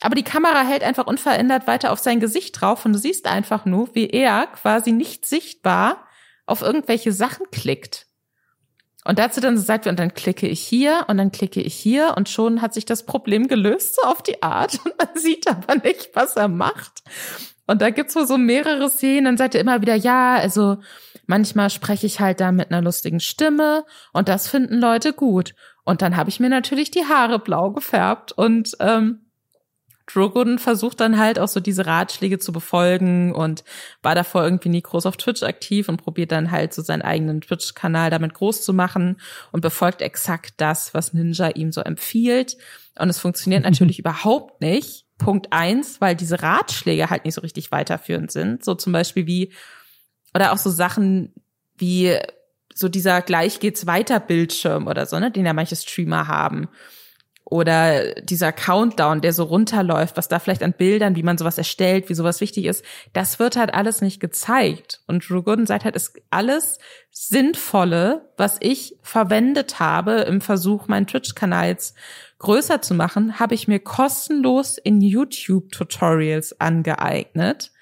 [0.00, 3.66] Aber die Kamera hält einfach unverändert weiter auf sein Gesicht drauf und du siehst einfach
[3.66, 6.06] nur, wie er quasi nicht sichtbar
[6.46, 8.06] auf irgendwelche Sachen klickt.
[9.04, 12.14] Und dazu dann so sagt, und dann klicke ich hier und dann klicke ich hier
[12.16, 14.78] und schon hat sich das Problem gelöst, so auf die Art.
[14.84, 17.02] Und man sieht aber nicht, was er macht.
[17.66, 20.78] Und da gibt's wohl so mehrere Szenen, dann sagt er immer wieder, ja, also
[21.26, 25.54] manchmal spreche ich halt da mit einer lustigen Stimme und das finden Leute gut.
[25.84, 29.19] Und dann habe ich mir natürlich die Haare blau gefärbt und ähm,
[30.12, 33.64] Drogon versucht dann halt auch so diese Ratschläge zu befolgen und
[34.02, 37.40] war davor irgendwie nie groß auf Twitch aktiv und probiert dann halt so seinen eigenen
[37.40, 39.20] Twitch-Kanal damit groß zu machen
[39.52, 42.56] und befolgt exakt das, was Ninja ihm so empfiehlt.
[42.98, 45.06] Und es funktioniert natürlich überhaupt nicht.
[45.18, 48.64] Punkt eins, weil diese Ratschläge halt nicht so richtig weiterführend sind.
[48.64, 49.52] So zum Beispiel wie,
[50.34, 51.34] oder auch so Sachen
[51.76, 52.16] wie
[52.74, 56.68] so dieser gleich geht's weiter Bildschirm oder so, ne, den ja manche Streamer haben
[57.50, 62.08] oder dieser Countdown, der so runterläuft, was da vielleicht an Bildern, wie man sowas erstellt,
[62.08, 65.00] wie sowas wichtig ist, das wird halt alles nicht gezeigt.
[65.08, 66.78] Und Drew Gooden sagt halt, ist alles
[67.10, 71.96] Sinnvolle, was ich verwendet habe im Versuch, meinen Twitch-Kanal jetzt
[72.38, 77.72] größer zu machen, habe ich mir kostenlos in YouTube-Tutorials angeeignet,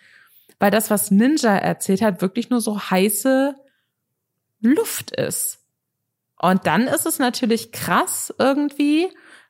[0.59, 3.55] weil das, was Ninja erzählt hat, wirklich nur so heiße
[4.61, 5.59] Luft ist.
[6.41, 9.09] Und dann ist es natürlich krass irgendwie,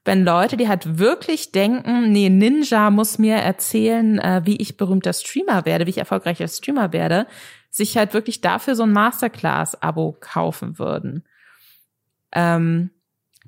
[0.09, 5.13] wenn Leute, die halt wirklich denken, nee, Ninja muss mir erzählen, äh, wie ich berühmter
[5.13, 7.27] Streamer werde, wie ich erfolgreicher Streamer werde,
[7.69, 11.25] sich halt wirklich dafür so ein Masterclass-Abo kaufen würden.
[12.33, 12.89] Ähm,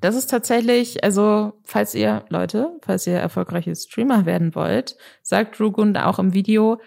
[0.01, 5.97] das ist tatsächlich, also falls ihr Leute, falls ihr erfolgreiche Streamer werden wollt, sagt Rugun
[5.97, 6.79] auch im Video,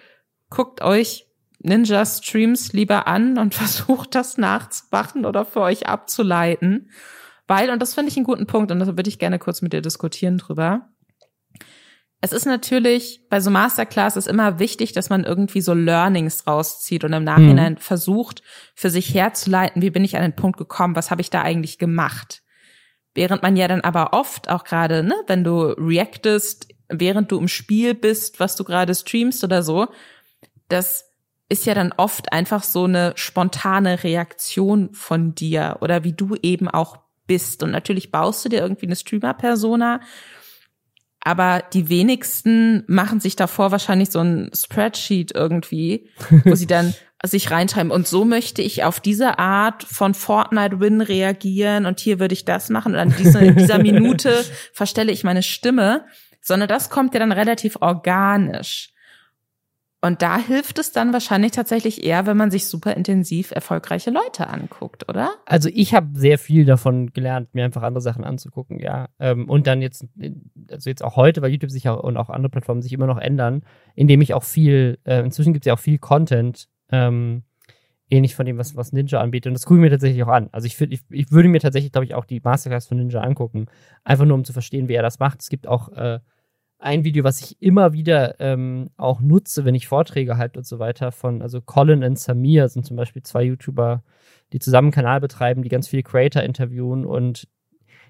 [0.50, 1.26] guckt euch
[1.58, 6.90] Ninja Streams lieber an und versucht das nachzumachen oder für euch abzuleiten.
[7.46, 9.72] Weil, und das finde ich einen guten Punkt, und da würde ich gerne kurz mit
[9.72, 10.88] dir diskutieren drüber.
[12.20, 17.04] Es ist natürlich, bei so Masterclass ist immer wichtig, dass man irgendwie so Learnings rauszieht
[17.04, 17.78] und im Nachhinein mhm.
[17.78, 18.42] versucht,
[18.74, 21.76] für sich herzuleiten, wie bin ich an den Punkt gekommen, was habe ich da eigentlich
[21.76, 22.42] gemacht.
[23.14, 27.48] Während man ja dann aber oft auch gerade, ne, wenn du reactest, während du im
[27.48, 29.88] Spiel bist, was du gerade streamst oder so,
[30.68, 31.04] das
[31.50, 36.68] ist ja dann oft einfach so eine spontane Reaktion von dir oder wie du eben
[36.68, 37.62] auch bist.
[37.62, 40.00] Und natürlich baust du dir irgendwie eine Streamer-Persona,
[41.20, 46.10] aber die wenigsten machen sich davor wahrscheinlich so ein Spreadsheet irgendwie,
[46.44, 46.94] wo sie dann
[47.24, 47.90] sich reinschreiben.
[47.90, 52.68] Und so möchte ich auf diese Art von Fortnite-Win reagieren und hier würde ich das
[52.68, 54.44] machen und an dieser, in dieser Minute
[54.74, 56.04] verstelle ich meine Stimme,
[56.42, 58.93] sondern das kommt ja dann relativ organisch.
[60.04, 64.48] Und da hilft es dann wahrscheinlich tatsächlich eher, wenn man sich super intensiv erfolgreiche Leute
[64.48, 65.30] anguckt, oder?
[65.46, 69.08] Also ich habe sehr viel davon gelernt, mir einfach andere Sachen anzugucken, ja.
[69.18, 70.06] Ähm, und dann jetzt,
[70.70, 73.16] also jetzt auch heute, weil YouTube sich auch und auch andere Plattformen sich immer noch
[73.16, 73.62] ändern,
[73.94, 77.44] indem ich auch viel, äh, inzwischen gibt es ja auch viel Content, ähm,
[78.10, 79.48] ähnlich von dem, was, was Ninja anbietet.
[79.48, 80.50] Und das gucke ich mir tatsächlich auch an.
[80.52, 83.68] Also ich, ich, ich würde mir tatsächlich, glaube ich, auch die Masterclass von Ninja angucken.
[84.04, 85.40] Einfach nur, um zu verstehen, wie er das macht.
[85.40, 86.18] Es gibt auch äh,
[86.84, 90.78] ein Video, was ich immer wieder ähm, auch nutze, wenn ich Vorträge halte und so
[90.78, 94.02] weiter, von, also Colin und Samir sind zum Beispiel zwei YouTuber,
[94.52, 97.48] die zusammen einen Kanal betreiben, die ganz viele Creator interviewen und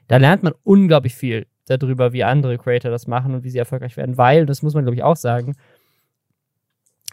[0.08, 3.96] da lernt man unglaublich viel darüber, wie andere Creator das machen und wie sie erfolgreich
[3.96, 5.54] werden, weil, das muss man glaube ich auch sagen,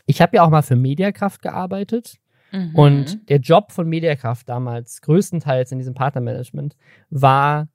[0.07, 2.17] ich habe ja auch mal für Mediakraft gearbeitet
[2.51, 2.73] mhm.
[2.73, 6.75] und der Job von Mediakraft damals, größtenteils in diesem Partnermanagement,
[7.11, 7.69] war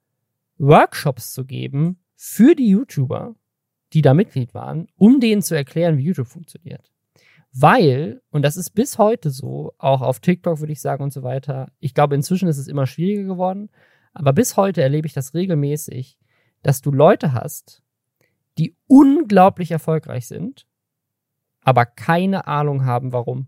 [0.57, 3.35] Workshops zu geben für die YouTuber,
[3.93, 6.91] die da Mitglied waren, um denen zu erklären, wie YouTube funktioniert.
[7.53, 11.23] Weil, und das ist bis heute so, auch auf TikTok würde ich sagen und so
[11.23, 13.69] weiter, ich glaube, inzwischen ist es immer schwieriger geworden,
[14.13, 16.17] aber bis heute erlebe ich das regelmäßig,
[16.61, 17.81] dass du Leute hast,
[18.57, 20.65] die unglaublich erfolgreich sind,
[21.61, 23.47] aber keine Ahnung haben, warum.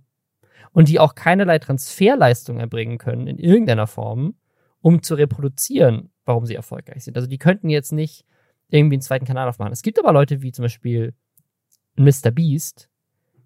[0.72, 4.36] Und die auch keinerlei Transferleistung erbringen können in irgendeiner Form,
[4.82, 7.18] um zu reproduzieren, warum sie erfolgreich sind.
[7.18, 8.26] Also die könnten jetzt nicht
[8.70, 9.74] irgendwie einen zweiten Kanal aufmachen.
[9.74, 11.13] Es gibt aber Leute wie zum Beispiel
[11.95, 12.32] Mr.
[12.32, 12.89] Beast,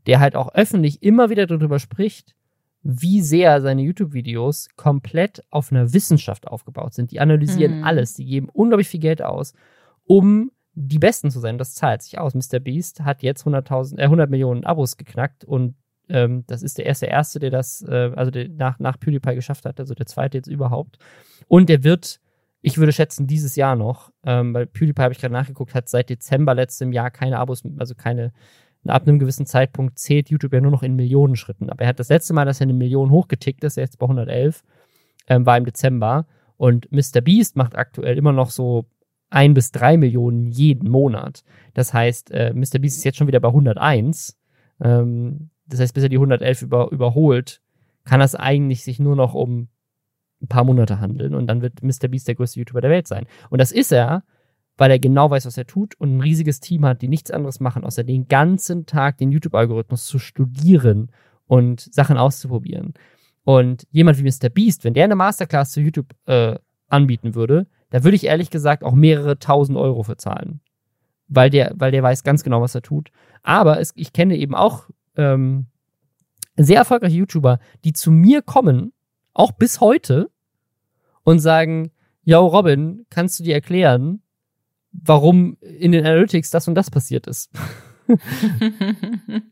[0.06, 2.36] der halt auch öffentlich immer wieder darüber spricht,
[2.84, 7.12] wie sehr seine YouTube-Videos komplett auf einer Wissenschaft aufgebaut sind.
[7.12, 7.84] Die analysieren mhm.
[7.86, 9.54] alles, die geben unglaublich viel Geld aus,
[10.04, 11.58] um die Besten zu sein.
[11.58, 12.34] Das zahlt sich aus.
[12.34, 12.60] Mr.
[12.60, 15.76] Beast hat jetzt 100.000, äh, 100 Millionen Abos geknackt und
[16.10, 19.66] ähm, das ist der erste Erste, der das, äh, also der nach, nach PewDiePie geschafft
[19.66, 20.98] hat, also der zweite jetzt überhaupt.
[21.48, 22.20] Und der wird,
[22.64, 26.10] ich würde schätzen, dieses Jahr noch, ähm, weil PewDiePie habe ich gerade nachgeguckt, hat seit
[26.10, 28.32] Dezember letztem Jahr keine Abos, also keine
[28.86, 31.70] ab einem gewissen Zeitpunkt zählt YouTube ja nur noch in Millionen Schritten.
[31.70, 34.64] Aber er hat das letzte Mal, dass er eine Million hochgetickt ist, jetzt bei 111,
[35.28, 36.26] ähm, war im Dezember.
[36.58, 37.22] Und Mr.
[37.22, 38.86] Beast macht aktuell immer noch so
[39.30, 41.44] ein bis drei Millionen jeden Monat.
[41.74, 42.80] Das heißt, äh, Mr.
[42.80, 44.38] Beast ist jetzt schon wieder bei 101.
[44.82, 47.62] Ähm, das heißt, bis er die 111 über, überholt,
[48.06, 49.70] kann das eigentlich sich nur noch um
[50.44, 52.08] ein paar Monate handeln und dann wird Mr.
[52.10, 53.26] Beast der größte YouTuber der Welt sein.
[53.50, 54.24] Und das ist er,
[54.78, 57.60] weil er genau weiß, was er tut und ein riesiges Team hat, die nichts anderes
[57.60, 61.12] machen, außer den ganzen Tag den YouTube-Algorithmus zu studieren
[61.46, 62.94] und Sachen auszuprobieren.
[63.44, 64.50] Und jemand wie Mr.
[64.50, 68.84] Beast, wenn der eine Masterclass zu YouTube äh, anbieten würde, da würde ich ehrlich gesagt
[68.84, 70.62] auch mehrere tausend Euro für zahlen.
[71.28, 73.12] Weil der, weil der weiß ganz genau, was er tut.
[73.44, 75.68] Aber es, ich kenne eben auch ähm,
[76.56, 78.93] sehr erfolgreiche YouTuber, die zu mir kommen,
[79.34, 80.30] auch bis heute,
[81.24, 81.92] und sagen,
[82.24, 84.22] yo, Robin, kannst du dir erklären,
[84.92, 87.52] warum in den Analytics das und das passiert ist.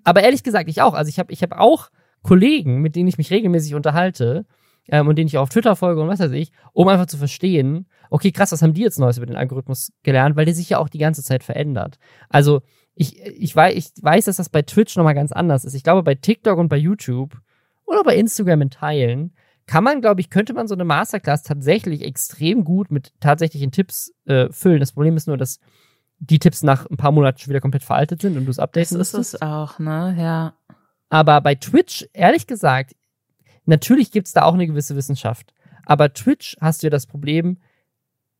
[0.03, 0.93] Aber ehrlich gesagt, ich auch.
[0.93, 1.89] Also ich habe ich hab auch
[2.21, 4.45] Kollegen, mit denen ich mich regelmäßig unterhalte
[4.87, 7.17] ähm, und denen ich auch auf Twitter folge und was weiß ich, um einfach zu
[7.17, 10.69] verstehen, okay, krass, was haben die jetzt Neues über den Algorithmus gelernt, weil der sich
[10.69, 11.97] ja auch die ganze Zeit verändert.
[12.29, 12.61] Also
[12.93, 15.73] ich, ich, weiß, ich weiß, dass das bei Twitch nochmal ganz anders ist.
[15.73, 17.39] Ich glaube, bei TikTok und bei YouTube
[17.85, 19.33] oder bei Instagram in Teilen
[19.71, 24.13] kann man, glaube ich, könnte man so eine Masterclass tatsächlich extrem gut mit tatsächlichen Tipps
[24.25, 24.81] äh, füllen.
[24.81, 25.61] Das Problem ist nur, dass
[26.19, 28.97] die Tipps nach ein paar Monaten schon wieder komplett veraltet sind und du es updaten
[28.97, 30.13] Das ist es auch, ne?
[30.19, 30.55] Ja.
[31.07, 32.97] Aber bei Twitch, ehrlich gesagt,
[33.63, 35.53] natürlich gibt es da auch eine gewisse Wissenschaft.
[35.85, 37.57] Aber Twitch hast du ja das Problem,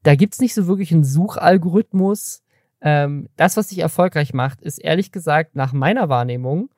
[0.03, 2.43] da gibt es nicht so wirklich einen Suchalgorithmus.
[2.81, 6.71] Ähm, das, was dich erfolgreich macht, ist ehrlich gesagt nach meiner Wahrnehmung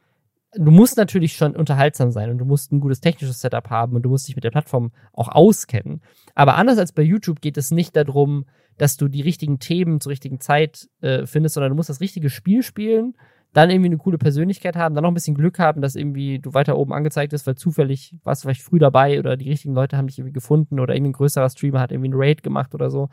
[0.55, 4.03] du musst natürlich schon unterhaltsam sein und du musst ein gutes technisches Setup haben und
[4.03, 6.01] du musst dich mit der Plattform auch auskennen.
[6.35, 8.45] Aber anders als bei YouTube geht es nicht darum,
[8.77, 12.29] dass du die richtigen Themen zur richtigen Zeit äh, findest, sondern du musst das richtige
[12.29, 13.15] Spiel spielen
[13.53, 16.55] dann irgendwie eine coole Persönlichkeit haben, dann noch ein bisschen Glück haben, dass irgendwie du
[16.55, 19.95] weiter oben angezeigt ist, weil zufällig warst du vielleicht früh dabei oder die richtigen Leute
[19.95, 23.09] haben dich irgendwie gefunden oder irgendein größerer Streamer hat irgendwie einen Raid gemacht oder so.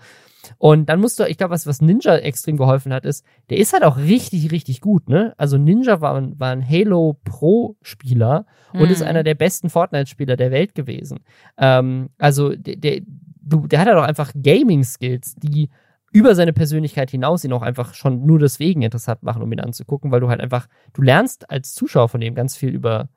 [0.56, 3.74] Und dann musst du, ich glaube, was, was Ninja extrem geholfen hat, ist, der ist
[3.74, 5.34] halt auch richtig, richtig gut, ne?
[5.36, 8.80] Also Ninja war, war ein Halo Pro-Spieler mhm.
[8.80, 9.08] und ist mhm.
[9.08, 11.20] einer der besten Fortnite-Spieler der Welt gewesen.
[11.58, 13.00] Ähm, also der, der,
[13.42, 15.68] der hat halt auch einfach Gaming-Skills, die
[16.12, 20.10] über seine Persönlichkeit hinaus ihn auch einfach schon nur deswegen interessant machen, um ihn anzugucken,
[20.10, 23.08] weil du halt einfach, du lernst als Zuschauer von dem ganz viel über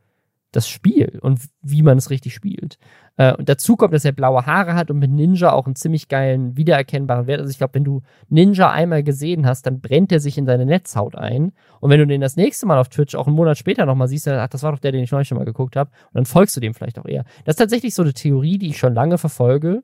[0.54, 2.78] das Spiel und wie man es richtig spielt.
[3.18, 6.08] Äh, und dazu kommt, dass er blaue Haare hat und mit Ninja auch einen ziemlich
[6.08, 7.40] geilen, wiedererkennbaren Wert.
[7.40, 10.66] Also ich glaube, wenn du Ninja einmal gesehen hast, dann brennt er sich in deine
[10.66, 11.54] Netzhaut ein.
[11.80, 14.28] Und wenn du den das nächste Mal auf Twitch auch einen Monat später nochmal siehst,
[14.28, 16.26] dann, ach, das war doch der, den ich neulich schon mal geguckt habe, und dann
[16.26, 17.26] folgst du dem vielleicht auch eher.
[17.46, 19.84] Das ist tatsächlich so eine Theorie, die ich schon lange verfolge,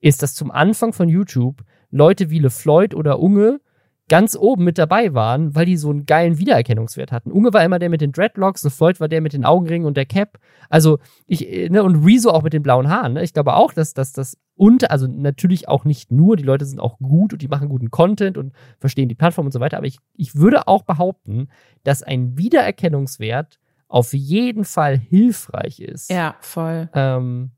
[0.00, 3.60] ist, dass zum Anfang von YouTube Leute wie LeFloid oder Unge
[4.08, 7.30] ganz oben mit dabei waren, weil die so einen geilen Wiedererkennungswert hatten.
[7.30, 10.06] Unge war immer der mit den Dreadlocks, LeFloid war der mit den Augenringen und der
[10.06, 10.38] Cap.
[10.68, 13.14] Also ich, ne, und Rezo auch mit den blauen Haaren.
[13.14, 13.22] Ne?
[13.22, 16.78] Ich glaube auch, dass, dass das und, also natürlich auch nicht nur, die Leute sind
[16.78, 19.86] auch gut und die machen guten Content und verstehen die Plattform und so weiter, aber
[19.86, 21.48] ich, ich würde auch behaupten,
[21.84, 26.10] dass ein Wiedererkennungswert auf jeden Fall hilfreich ist.
[26.10, 26.88] Ja, voll.
[26.94, 27.52] Ähm,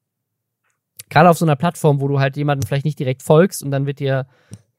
[1.11, 3.87] Gerade auf so einer Plattform, wo du halt jemanden vielleicht nicht direkt folgst und dann
[3.87, 4.27] wird dir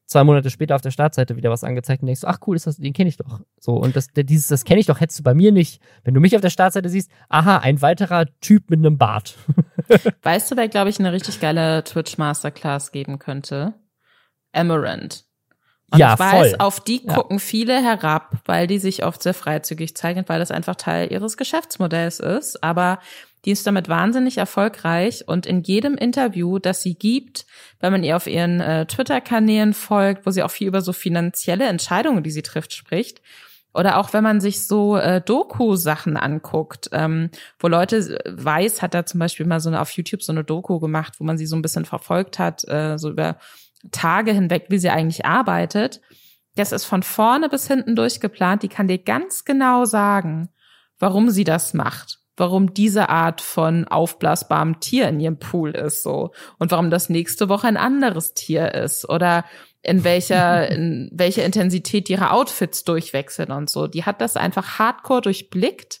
[0.06, 2.76] zwei Monate später auf der Startseite wieder was angezeigt und denkst, ach cool, ist das,
[2.76, 3.40] den kenne ich doch.
[3.58, 5.80] So, und das, dieses, das kenne ich doch, hättest du bei mir nicht.
[6.04, 9.36] Wenn du mich auf der Startseite siehst, aha, ein weiterer Typ mit einem Bart.
[10.22, 13.74] weißt du, wer, glaube ich, eine richtig geile Twitch Masterclass geben könnte?
[14.52, 15.24] Amaranth.
[15.90, 16.56] Und ja, ich weiß, voll.
[16.58, 17.42] auf die gucken ja.
[17.42, 22.18] viele herab, weil die sich oft sehr freizügig zeigen, weil das einfach Teil ihres Geschäftsmodells
[22.18, 22.62] ist.
[22.62, 22.98] Aber
[23.46, 27.46] die ist damit wahnsinnig erfolgreich und in jedem Interview, das sie gibt,
[27.78, 31.66] wenn man ihr auf ihren äh, Twitter-Kanälen folgt, wo sie auch viel über so finanzielle
[31.66, 33.22] Entscheidungen, die sie trifft, spricht,
[33.72, 39.06] oder auch wenn man sich so äh, Doku-Sachen anguckt, ähm, wo Leute, Weiß hat da
[39.06, 41.56] zum Beispiel mal so eine auf YouTube so eine Doku gemacht, wo man sie so
[41.56, 43.36] ein bisschen verfolgt hat, äh, so über
[43.92, 46.00] Tage hinweg, wie sie eigentlich arbeitet.
[46.56, 48.62] Das ist von vorne bis hinten durchgeplant.
[48.62, 50.48] Die kann dir ganz genau sagen,
[50.98, 56.32] warum sie das macht warum diese Art von aufblasbarem Tier in ihrem Pool ist so
[56.58, 59.44] und warum das nächste Woche ein anderes Tier ist oder
[59.82, 63.86] in welcher, in welcher Intensität ihre Outfits durchwechseln und so.
[63.86, 66.00] Die hat das einfach hardcore durchblickt.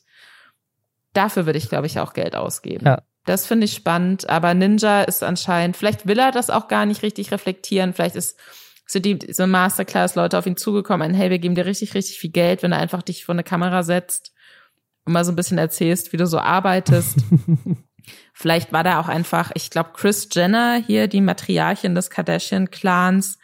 [1.12, 2.84] Dafür würde ich, glaube ich, auch Geld ausgeben.
[2.84, 3.02] Ja.
[3.24, 7.02] Das finde ich spannend, aber Ninja ist anscheinend, vielleicht will er das auch gar nicht
[7.02, 8.38] richtig reflektieren, vielleicht ist
[8.88, 12.62] sind die so Masterclass-Leute auf ihn zugekommen, hey, wir geben dir richtig, richtig viel Geld,
[12.62, 14.32] wenn du einfach dich vor eine Kamera setzt
[15.06, 17.18] und mal so ein bisschen erzählst, wie du so arbeitest.
[18.32, 23.38] Vielleicht war da auch einfach, ich glaube, Chris Jenner hier, die Matriarchin des Kardashian-Clans,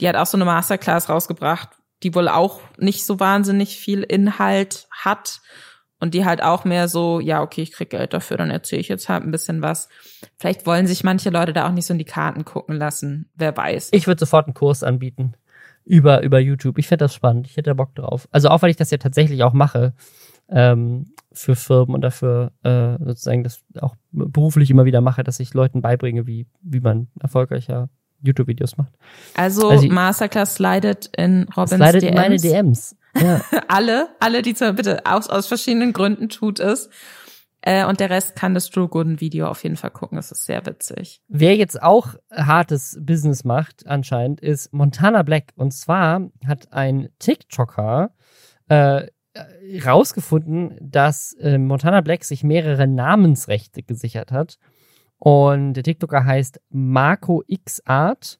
[0.00, 1.70] die hat auch so eine Masterclass rausgebracht,
[2.02, 5.40] die wohl auch nicht so wahnsinnig viel Inhalt hat
[5.98, 8.88] und die halt auch mehr so, ja, okay, ich krieg Geld dafür, dann erzähle ich
[8.88, 9.88] jetzt halt ein bisschen was.
[10.38, 13.56] Vielleicht wollen sich manche Leute da auch nicht so in die Karten gucken lassen, wer
[13.56, 13.88] weiß.
[13.92, 15.34] Ich würde sofort einen Kurs anbieten
[15.84, 16.78] über, über YouTube.
[16.78, 18.28] Ich fände das spannend, ich hätte da Bock drauf.
[18.30, 19.94] Also auch, weil ich das ja tatsächlich auch mache
[20.48, 25.54] ähm, für Firmen und dafür äh, sozusagen das auch beruflich immer wieder mache, dass ich
[25.54, 27.88] Leuten beibringe, wie, wie man erfolgreicher
[28.22, 28.92] YouTube-Videos macht.
[29.34, 32.08] Also, also Masterclass slidet in Robins slidet DMs.
[32.08, 32.96] in meine DMs.
[33.20, 33.40] Ja.
[33.68, 36.88] alle, alle, die zu, bitte aus, aus verschiedenen Gründen tut es.
[37.62, 40.16] Äh, und der Rest kann das Drew Gooden Video auf jeden Fall gucken.
[40.16, 41.20] Das ist sehr witzig.
[41.28, 45.52] Wer jetzt auch hartes Business macht, anscheinend, ist Montana Black.
[45.56, 48.10] Und zwar hat ein TikToker
[48.68, 49.08] äh,
[49.84, 54.58] rausgefunden, dass äh, Montana Black sich mehrere Namensrechte gesichert hat.
[55.18, 58.38] Und der TikToker heißt Marco X Art,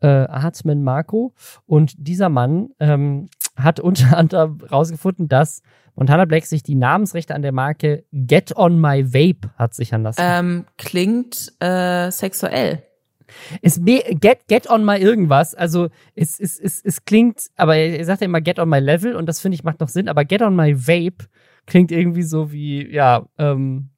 [0.00, 1.34] äh, Artman Marco.
[1.66, 5.62] Und dieser Mann ähm, hat unter anderem rausgefunden, dass
[5.94, 10.20] Montana Black sich die Namensrechte an der Marke Get On My Vape hat sichern lassen.
[10.22, 12.82] Ähm, klingt äh, sexuell.
[13.60, 15.54] Es get, get on my irgendwas.
[15.54, 19.14] Also es, es, es, es klingt, aber er sagt ja immer get on my level
[19.16, 21.26] und das finde ich macht noch Sinn, aber get on my vape
[21.66, 23.90] klingt irgendwie so wie, ja, ähm,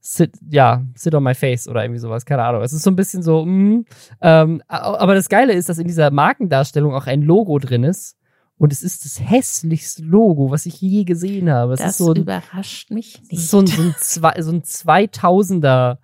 [0.00, 2.62] sit, ja, sit on my face oder irgendwie sowas, keine Ahnung.
[2.62, 3.84] Es ist so ein bisschen so, mm,
[4.20, 8.16] ähm, aber das Geile ist, dass in dieser Markendarstellung auch ein Logo drin ist.
[8.56, 11.74] Und es ist das hässlichste Logo, was ich je gesehen habe.
[11.74, 13.48] Es das ist so ein, überrascht mich nicht.
[13.48, 15.98] So ein, so ein, zwei, so ein 2000er,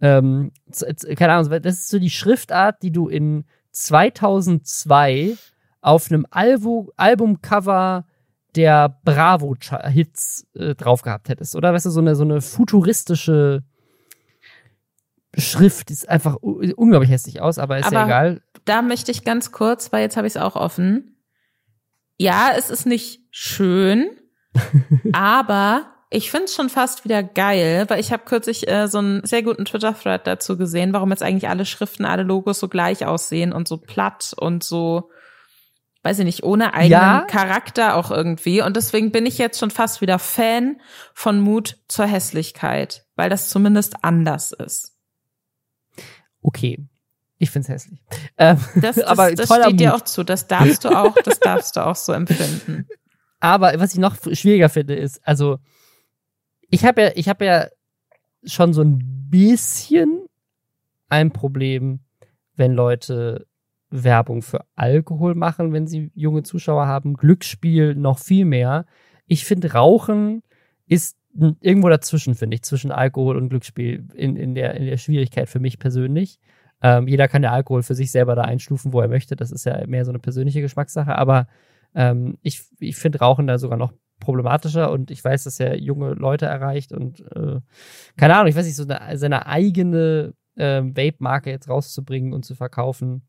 [0.00, 0.52] ähm,
[1.16, 5.36] keine Ahnung, das ist so die Schriftart, die du in 2002
[5.80, 8.04] auf einem Albu Albumcover
[8.56, 11.54] der Bravo-Hits äh, drauf gehabt hättest.
[11.54, 13.62] Oder weißt du, so eine, so eine futuristische
[15.36, 18.42] Schrift, die ist einfach unglaublich hässlich aus, aber ist aber ja egal.
[18.64, 21.14] Da möchte ich ganz kurz, weil jetzt habe ich es auch offen
[22.18, 24.10] ja, es ist nicht schön,
[25.12, 29.24] aber ich finde es schon fast wieder geil, weil ich habe kürzlich äh, so einen
[29.26, 33.52] sehr guten Twitter-Thread dazu gesehen, warum jetzt eigentlich alle Schriften, alle Logos so gleich aussehen
[33.52, 35.10] und so platt und so,
[36.02, 37.26] weiß ich nicht, ohne eigenen ja.
[37.28, 38.62] Charakter auch irgendwie.
[38.62, 40.80] Und deswegen bin ich jetzt schon fast wieder Fan
[41.12, 44.94] von Mut zur Hässlichkeit, weil das zumindest anders ist.
[46.40, 46.86] Okay,
[47.36, 48.00] ich find's hässlich.
[48.38, 49.80] Ähm, das, das, aber das steht Mut.
[49.80, 50.24] dir auch zu.
[50.24, 52.86] Das darfst du auch, das darfst du auch so empfinden.
[53.40, 55.60] Aber was ich noch schwieriger finde, ist, also
[56.70, 57.66] ich habe ja, ich habe ja
[58.44, 60.26] schon so ein bisschen
[61.08, 62.00] ein Problem,
[62.56, 63.46] wenn Leute
[63.90, 67.14] Werbung für Alkohol machen, wenn sie junge Zuschauer haben.
[67.14, 68.84] Glücksspiel noch viel mehr.
[69.26, 70.42] Ich finde, Rauchen
[70.86, 71.16] ist
[71.60, 75.60] irgendwo dazwischen, finde ich, zwischen Alkohol und Glücksspiel in, in, der, in der Schwierigkeit für
[75.60, 76.38] mich persönlich.
[76.82, 79.36] Ähm, jeder kann ja Alkohol für sich selber da einstufen, wo er möchte.
[79.36, 81.16] Das ist ja mehr so eine persönliche Geschmackssache.
[81.16, 81.48] Aber
[81.94, 86.14] ähm, ich, ich finde Rauchen da sogar noch problematischer und ich weiß, dass er junge
[86.14, 87.60] Leute erreicht und äh,
[88.16, 92.54] keine Ahnung, ich weiß nicht, so eine, seine eigene äh, Vape-Marke jetzt rauszubringen und zu
[92.54, 93.27] verkaufen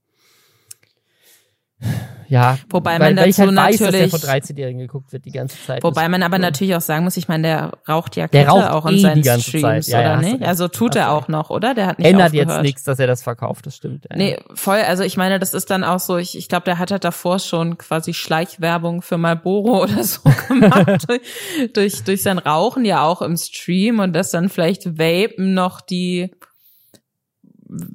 [2.30, 5.11] ja, wobei weil, man dazu weil ich halt natürlich weiß, dass der von 13-Jährigen geguckt
[5.11, 5.84] wird die ganze Zeit.
[5.84, 8.86] Wobei man aber natürlich auch sagen muss, ich meine, der raucht ja der raucht auch
[8.86, 9.88] in eh seinen die ganze Streams, Zeit.
[9.88, 10.43] Ja, oder ja, nicht?
[10.43, 11.73] Also tut er auch noch, oder?
[11.73, 12.49] Der hat nicht Ändert aufgehört.
[12.49, 14.05] jetzt nichts, dass er das verkauft, das stimmt.
[14.11, 14.15] Ja.
[14.15, 16.91] Nee, voll, also ich meine, das ist dann auch so, ich, ich glaube, der hat
[16.91, 21.21] halt davor schon quasi Schleichwerbung für Marlboro oder so gemacht durch,
[21.73, 26.32] durch, durch sein Rauchen ja auch im Stream und dass dann vielleicht Vapen noch die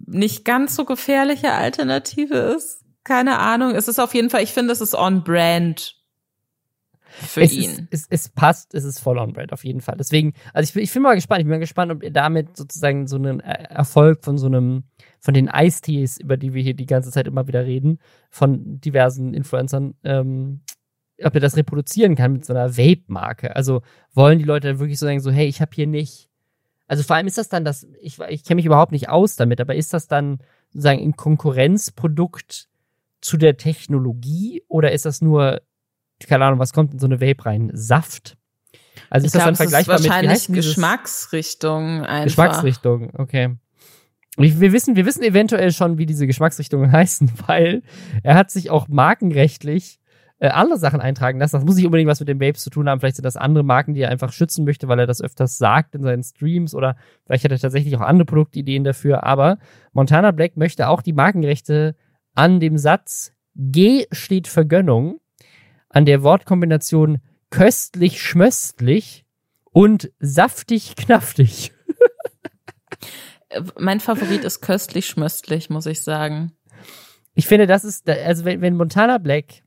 [0.07, 3.75] nicht ganz so gefährliche Alternative ist keine Ahnung.
[3.75, 5.97] Es ist auf jeden Fall, ich finde, es ist on brand
[7.15, 7.89] für es ihn.
[7.91, 9.97] Ist, es, es passt, es ist voll on brand, auf jeden Fall.
[9.97, 13.07] Deswegen, also ich, ich bin mal gespannt, ich bin mal gespannt, ob ihr damit sozusagen
[13.07, 14.85] so einen Erfolg von so einem,
[15.21, 17.99] von den Eistees, über die wir hier die ganze Zeit immer wieder reden,
[18.31, 20.63] von diversen Influencern, ähm,
[21.23, 23.55] ob ihr das reproduzieren kann mit so einer Vape-Marke.
[23.55, 23.83] Also
[24.13, 26.29] wollen die Leute dann wirklich so sagen, so, hey, ich habe hier nicht.
[26.87, 29.61] Also vor allem ist das dann das, ich, ich kenne mich überhaupt nicht aus damit,
[29.61, 30.39] aber ist das dann
[30.71, 32.69] sozusagen ein Konkurrenzprodukt
[33.25, 35.63] zu der Technologie oder ist das nur,
[36.29, 37.71] keine Ahnung, was kommt in so eine Vape rein?
[37.73, 38.37] Saft?
[39.09, 42.25] Also ich ist das glaub, dann vergleichbar ist wahrscheinlich mit Geschmacksrichtung einfach.
[42.25, 43.57] Geschmacksrichtung, okay.
[44.37, 47.83] Wir wissen, wir wissen eventuell schon, wie diese Geschmacksrichtungen heißen, weil
[48.23, 50.01] er hat sich auch markenrechtlich
[50.39, 51.57] äh, andere Sachen eintragen lassen.
[51.57, 53.01] Das muss nicht unbedingt was mit den Babes zu tun haben.
[53.01, 55.95] Vielleicht sind das andere Marken, die er einfach schützen möchte, weil er das öfters sagt
[55.95, 59.25] in seinen Streams oder vielleicht hat er tatsächlich auch andere Produktideen dafür.
[59.25, 59.57] Aber
[59.93, 61.97] Montana Black möchte auch die Markenrechte
[62.35, 65.21] an dem Satz G steht für Gönnung,
[65.89, 67.21] an der Wortkombination
[67.51, 69.25] köstlich schmöstlich
[69.65, 71.73] und saftig knaftig.
[73.79, 76.53] mein Favorit ist köstlich schmöstlich, muss ich sagen.
[77.35, 79.63] Ich finde, das ist, also wenn, wenn Montana Black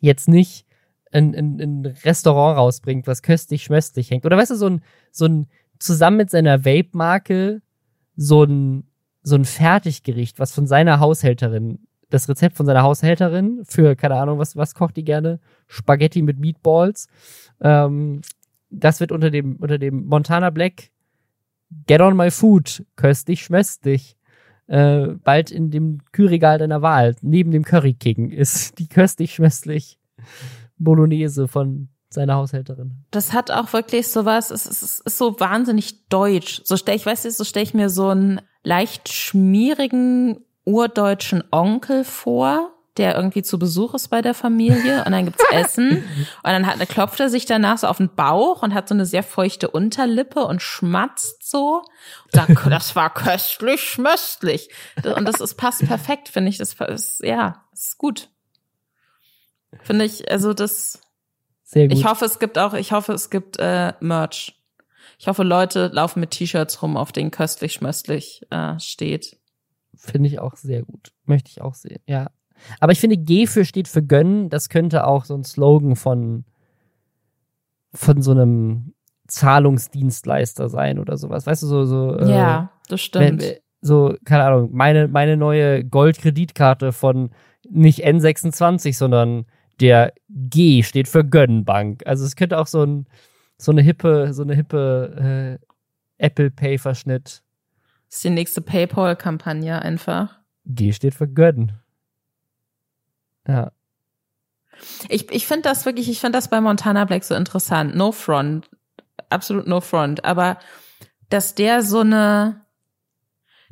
[0.00, 0.66] jetzt nicht
[1.12, 5.26] ein, ein, ein Restaurant rausbringt, was köstlich schmöstlich hängt, oder weißt du, so ein, so
[5.26, 5.48] ein,
[5.78, 7.62] zusammen mit seiner Vape-Marke,
[8.16, 8.89] so ein,
[9.22, 14.38] so ein Fertiggericht, was von seiner Haushälterin, das Rezept von seiner Haushälterin für, keine Ahnung,
[14.38, 15.40] was, was kocht die gerne?
[15.68, 17.06] Spaghetti mit Meatballs.
[17.60, 18.22] Ähm,
[18.70, 20.90] das wird unter dem, unter dem Montana Black
[21.86, 24.16] Get on my food, köstlich schmöstlich.
[24.66, 29.98] Äh, bald in dem Kühlregal deiner Wahl, neben dem Curry King, ist die köstlich schmöstlich
[30.78, 33.04] Bolognese von seiner Haushälterin.
[33.10, 36.60] Das hat auch wirklich sowas, es ist, es ist so wahnsinnig deutsch.
[36.64, 42.04] So stell ich, weiß nicht, so stell ich mir so einen leicht schmierigen urdeutschen Onkel
[42.04, 46.66] vor, der irgendwie zu Besuch ist bei der Familie und dann gibt's Essen und dann
[46.66, 49.70] hat, klopft er sich danach so auf den Bauch und hat so eine sehr feuchte
[49.70, 51.82] Unterlippe und schmatzt so
[52.30, 54.70] sagt, das war köstlich schmöstlich.
[55.16, 56.58] Und das ist, passt perfekt, finde ich.
[56.58, 58.28] Das ist, ja, ist gut.
[59.82, 61.00] Finde ich, also das,
[61.62, 61.96] Sehr gut.
[61.96, 64.59] ich hoffe, es gibt auch, ich hoffe, es gibt äh, Merch.
[65.20, 69.36] Ich hoffe, Leute laufen mit T-Shirts rum, auf denen köstlich schmöstlich äh, steht.
[69.94, 71.12] Finde ich auch sehr gut.
[71.26, 72.30] Möchte ich auch sehen, ja.
[72.78, 74.48] Aber ich finde, G für steht für gönnen.
[74.48, 76.46] Das könnte auch so ein Slogan von,
[77.92, 78.94] von so einem
[79.28, 81.46] Zahlungsdienstleister sein oder sowas.
[81.46, 82.16] Weißt du, so, so.
[82.16, 83.42] äh, ja, das stimmt.
[83.42, 87.30] wenn- so, keine Ahnung, meine, meine neue Goldkreditkarte von
[87.68, 89.44] nicht N26, sondern
[89.80, 92.06] der G steht für Gönnbank.
[92.06, 93.06] Also es könnte auch so ein,
[93.60, 97.42] so eine hippe, so eine hippe äh, Apple Pay Verschnitt.
[98.08, 100.38] Das ist die nächste PayPal-Kampagne einfach.
[100.66, 101.72] G steht für Gönn.
[103.46, 103.72] Ja.
[105.08, 107.94] Ich, ich finde das wirklich, ich finde das bei Montana Black so interessant.
[107.94, 108.70] No front.
[109.28, 110.24] Absolut no front.
[110.24, 110.58] Aber
[111.28, 112.64] dass der so eine,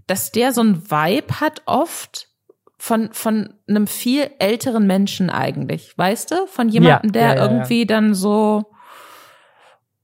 [0.07, 2.29] dass der so ein Vibe hat oft
[2.77, 5.97] von, von einem viel älteren Menschen eigentlich.
[5.97, 6.47] Weißt du?
[6.47, 7.43] Von jemandem, Ja, der ja, ja.
[7.43, 8.71] irgendwie dann so,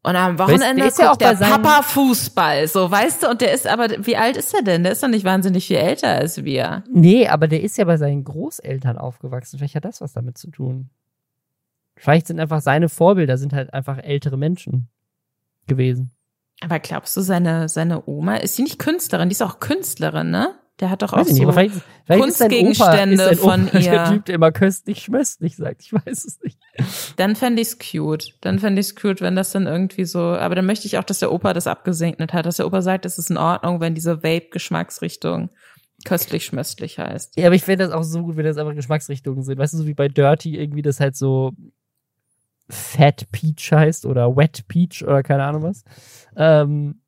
[0.04, 3.30] und am Wochenende ist ja auch der Papa Fußball, so, weißt du?
[3.30, 4.82] Und der ist aber, wie alt ist er denn?
[4.82, 6.84] Der ist doch nicht wahnsinnig viel älter als wir.
[6.90, 9.56] Nee, aber der ist ja bei seinen Großeltern aufgewachsen.
[9.56, 10.90] Vielleicht hat das was damit zu tun.
[11.96, 14.88] Vielleicht sind einfach seine Vorbilder sind halt einfach ältere Menschen
[15.66, 16.10] gewesen.
[16.60, 19.30] Aber glaubst du, seine, seine Oma, ist sie nicht Künstlerin?
[19.30, 20.54] Die ist auch Künstlerin, ne?
[20.80, 21.48] Der hat doch auch Weiß ich nicht, so.
[21.48, 24.04] aber vielleicht, vielleicht Opa, Kunstgegenstände Opa von der ihr.
[24.06, 25.82] Typ, der immer köstlich schmöstlich sagt.
[25.82, 26.58] Ich weiß es nicht.
[27.16, 28.34] Dann fände ich's cute.
[28.40, 31.20] Dann fände ich's cute, wenn das dann irgendwie so, aber dann möchte ich auch, dass
[31.20, 34.24] der Opa das abgesegnet hat, dass der Opa sagt, es ist in Ordnung, wenn diese
[34.24, 35.50] Vape-Geschmacksrichtung
[36.04, 37.36] köstlich schmöstlich heißt.
[37.36, 39.58] Ja, aber ich finde das auch so gut, wenn das einfach Geschmacksrichtungen sind.
[39.58, 41.52] Weißt du, so wie bei Dirty irgendwie das halt so
[42.68, 45.84] Fat Peach heißt oder Wet Peach oder keine Ahnung was.
[46.36, 47.00] Ähm,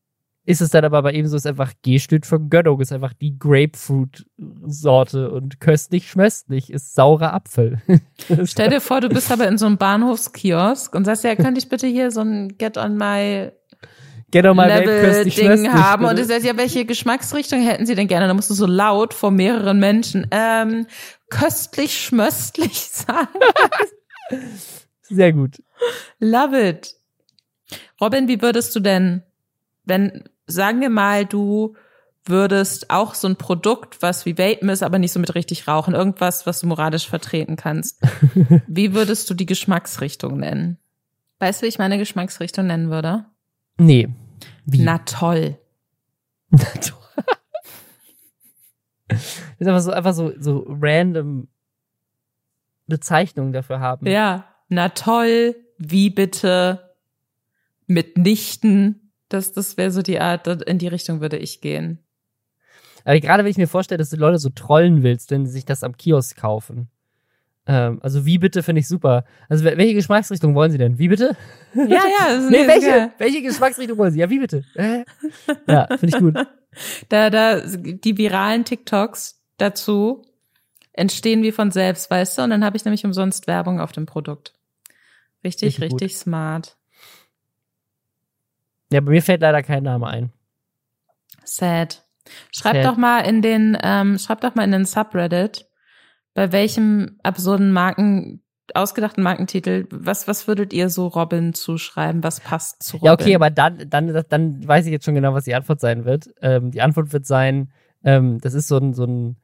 [0.47, 3.13] ist es dann aber bei ihm so, ist einfach G steht für Gönnung, ist einfach
[3.13, 7.83] die Grapefruit-Sorte und köstlich schmöstlich ist saurer Apfel.
[8.45, 11.69] Stell dir vor, du bist aber in so einem Bahnhofskiosk und sagst, ja, könnte ich
[11.69, 13.51] bitte hier so ein Get on my
[14.33, 18.29] mal Vape köstlich Level-Ding haben und du sagst, ja, welche Geschmacksrichtung hätten Sie denn gerne?
[18.29, 20.87] Dann musst du so laut vor mehreren Menschen ähm,
[21.29, 23.41] köstlich schmöstlich sagen.
[25.03, 25.63] Sehr gut.
[26.21, 26.95] Love it.
[28.01, 29.23] Robin, wie würdest du denn,
[29.85, 31.75] wenn, sagen wir mal, du
[32.25, 35.95] würdest auch so ein Produkt, was wie Vapen ist, aber nicht so mit richtig rauchen,
[35.95, 38.03] irgendwas, was du moralisch vertreten kannst.
[38.67, 40.79] wie würdest du die Geschmacksrichtung nennen?
[41.39, 43.27] Weißt du, wie ich meine Geschmacksrichtung nennen würde?
[43.79, 44.09] Nee.
[44.65, 44.81] Wie?
[44.83, 45.59] Na toll.
[46.51, 46.93] das
[49.59, 51.49] ist einfach so, einfach so, so random
[52.87, 54.07] Bezeichnungen dafür haben.
[54.07, 56.95] Ja, na toll, wie bitte,
[57.87, 59.06] mitnichten.
[59.29, 61.99] Das, das wäre so die Art, in die Richtung würde ich gehen.
[63.05, 65.65] Aber gerade wenn ich mir vorstelle, dass du Leute so trollen willst, wenn sie sich
[65.65, 66.89] das am Kiosk kaufen.
[67.69, 69.25] Ähm, also wie bitte finde ich super.
[69.49, 70.99] Also wel- welche Geschmacksrichtung wollen sie denn?
[70.99, 71.37] Wie bitte?
[71.75, 73.13] Ja, ja, Nee, welche?
[73.19, 74.21] Welche Geschmacksrichtung wollen sie?
[74.21, 74.65] Ja, wie bitte?
[74.75, 75.05] Äh?
[75.69, 76.35] Ja, finde ich gut.
[77.09, 80.27] Da, da, die viralen TikToks dazu
[80.93, 82.43] entstehen wie von selbst, weißt du?
[82.43, 84.53] Und dann habe ich nämlich umsonst Werbung auf dem Produkt.
[85.43, 86.76] Richtig, Richtig richtig smart.
[88.93, 90.33] Ja, bei mir fällt leider kein Name ein.
[91.45, 92.07] Sad.
[92.51, 95.69] Schreib doch mal in den, ähm, schreib doch mal in den Subreddit,
[96.35, 98.43] bei welchem absurden Marken,
[98.75, 102.25] ausgedachten Markentitel, was, was würdet ihr so Robin zuschreiben?
[102.25, 103.07] Was passt zu Robin?
[103.07, 106.05] Ja, okay, aber dann, dann, dann weiß ich jetzt schon genau, was die Antwort sein
[106.05, 106.31] wird.
[106.43, 107.73] Ähm, die Antwort wird sein,
[108.05, 109.37] ähm, das ist so ein, so ein,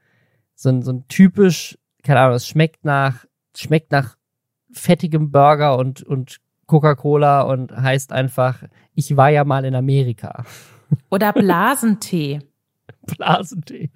[0.54, 3.24] so ein, so ein typisch, keine Ahnung, es schmeckt nach,
[3.56, 4.16] schmeckt nach
[4.72, 6.40] fettigem Burger und, und
[6.72, 8.62] Coca-Cola und heißt einfach,
[8.94, 10.46] ich war ja mal in Amerika.
[11.10, 12.38] Oder Blasentee.
[13.06, 13.90] Blasentee.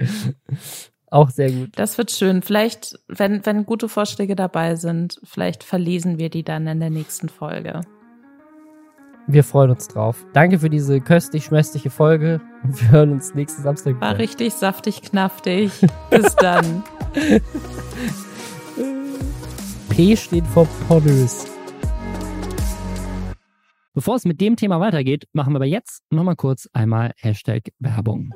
[1.11, 1.71] Auch sehr gut.
[1.77, 2.43] Das wird schön.
[2.43, 7.31] Vielleicht, wenn, wenn gute Vorschläge dabei sind, vielleicht verlesen wir die dann in der nächsten
[7.31, 7.81] Folge.
[9.27, 10.27] Wir freuen uns drauf.
[10.35, 12.43] Danke für diese köstlich-schmästliche Folge.
[12.63, 13.99] Wir hören uns nächsten Samstag.
[14.03, 15.73] War richtig saftig, knaftig.
[16.11, 16.85] Bis dann.
[19.89, 21.56] P steht vor pornös.
[23.97, 28.35] Bevor es mit dem Thema weitergeht, machen wir aber jetzt nochmal kurz einmal Hashtag Werbung.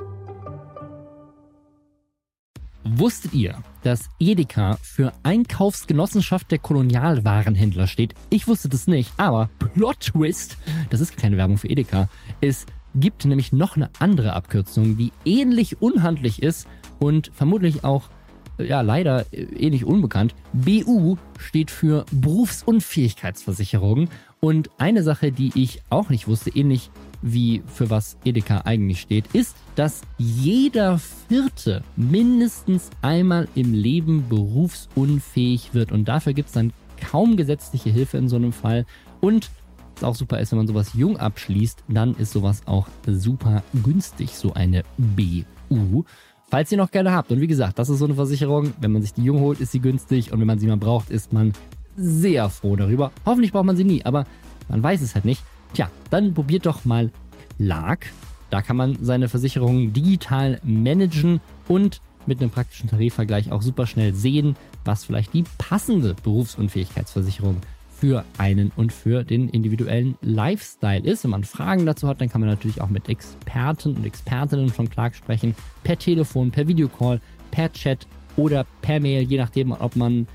[2.83, 8.15] Wusstet ihr, dass Edeka für Einkaufsgenossenschaft der Kolonialwarenhändler steht?
[8.31, 10.57] Ich wusste das nicht, aber Plot Twist,
[10.89, 12.09] das ist keine Werbung für Edeka.
[12.41, 16.67] Es gibt nämlich noch eine andere Abkürzung, die ähnlich unhandlich ist
[17.01, 18.09] und vermutlich auch
[18.57, 20.35] ja leider ähnlich unbekannt.
[20.55, 24.09] BU steht für Berufsunfähigkeitsversicherung
[24.41, 26.91] und eine Sache, die ich auch nicht wusste, ähnlich
[27.23, 35.75] wie für was Edeka eigentlich steht, ist, dass jeder Vierte mindestens einmal im Leben berufsunfähig
[35.75, 35.93] wird.
[35.93, 36.73] Und dafür gibt es dann
[37.11, 38.87] kaum gesetzliche Hilfe in so einem Fall.
[39.21, 39.51] Und
[39.97, 44.31] was auch super ist, wenn man sowas jung abschließt, dann ist sowas auch super günstig,
[44.31, 46.05] so eine BU.
[46.49, 47.31] Falls ihr noch gerne habt.
[47.31, 48.73] Und wie gesagt, das ist so eine Versicherung.
[48.81, 50.33] Wenn man sich die jung holt, ist sie günstig.
[50.33, 51.53] Und wenn man sie mal braucht, ist man
[51.97, 53.13] sehr froh darüber.
[53.27, 54.27] Hoffentlich braucht man sie nie, aber
[54.69, 55.43] man weiß es halt nicht.
[55.75, 57.11] Tja, dann probiert doch mal
[57.57, 58.07] Clark.
[58.51, 64.15] Da kann man seine Versicherungen digital managen und mit einem praktischen Tarifvergleich auch super schnell
[64.15, 67.57] sehen, was vielleicht die passende Berufsunfähigkeitsversicherung
[68.01, 71.25] für einen und für den individuellen Lifestyle ist.
[71.25, 74.89] Wenn man Fragen dazu hat, dann kann man natürlich auch mit Experten und Expertinnen von
[74.89, 75.55] Clark sprechen.
[75.85, 77.21] Per Telefon, per Videocall,
[77.51, 80.27] per Chat oder per Mail, je nachdem, ob man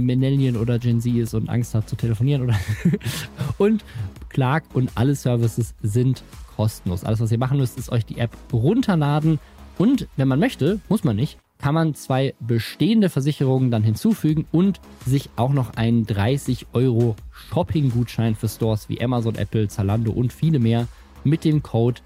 [0.00, 2.58] Millennial oder Gen Z ist und Angst hat zu telefonieren oder
[3.58, 3.84] und
[4.28, 6.22] Clark und alle Services sind
[6.56, 7.04] kostenlos.
[7.04, 9.38] Alles, was ihr machen müsst, ist euch die App runterladen
[9.78, 14.80] und wenn man möchte, muss man nicht, kann man zwei bestehende Versicherungen dann hinzufügen und
[15.06, 20.58] sich auch noch einen 30 Euro Shopping-Gutschein für Stores wie Amazon, Apple, Zalando und viele
[20.58, 20.86] mehr
[21.24, 22.00] mit dem Code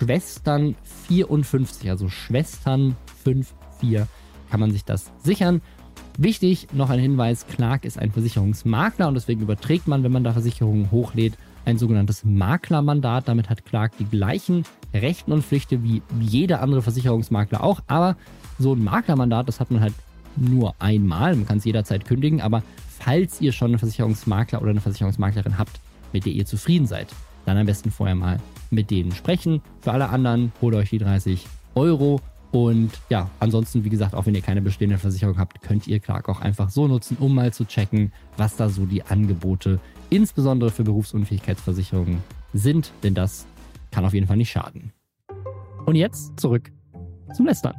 [0.00, 4.06] Schwestern54, also Schwestern54
[4.50, 5.60] kann man sich das sichern.
[6.20, 10.32] Wichtig, noch ein Hinweis, Clark ist ein Versicherungsmakler und deswegen überträgt man, wenn man da
[10.32, 13.28] Versicherungen hochlädt, ein sogenanntes Maklermandat.
[13.28, 17.82] Damit hat Clark die gleichen Rechten und Pflichten wie jeder andere Versicherungsmakler auch.
[17.86, 18.16] Aber
[18.58, 19.94] so ein Maklermandat, das hat man halt
[20.34, 21.36] nur einmal.
[21.36, 22.40] Man kann es jederzeit kündigen.
[22.40, 25.78] Aber falls ihr schon einen Versicherungsmakler oder eine Versicherungsmaklerin habt,
[26.12, 27.06] mit der ihr zufrieden seid,
[27.46, 28.40] dann am besten vorher mal
[28.72, 29.62] mit denen sprechen.
[29.82, 31.46] Für alle anderen holt euch die 30
[31.76, 32.20] Euro
[32.50, 36.28] und ja, ansonsten, wie gesagt, auch wenn ihr keine bestehende Versicherung habt, könnt ihr Clark
[36.28, 40.84] auch einfach so nutzen, um mal zu checken, was da so die Angebote, insbesondere für
[40.84, 42.22] Berufsunfähigkeitsversicherungen,
[42.54, 42.92] sind.
[43.02, 43.46] Denn das
[43.90, 44.92] kann auf jeden Fall nicht schaden.
[45.84, 46.70] Und jetzt zurück
[47.34, 47.74] zum Lästern.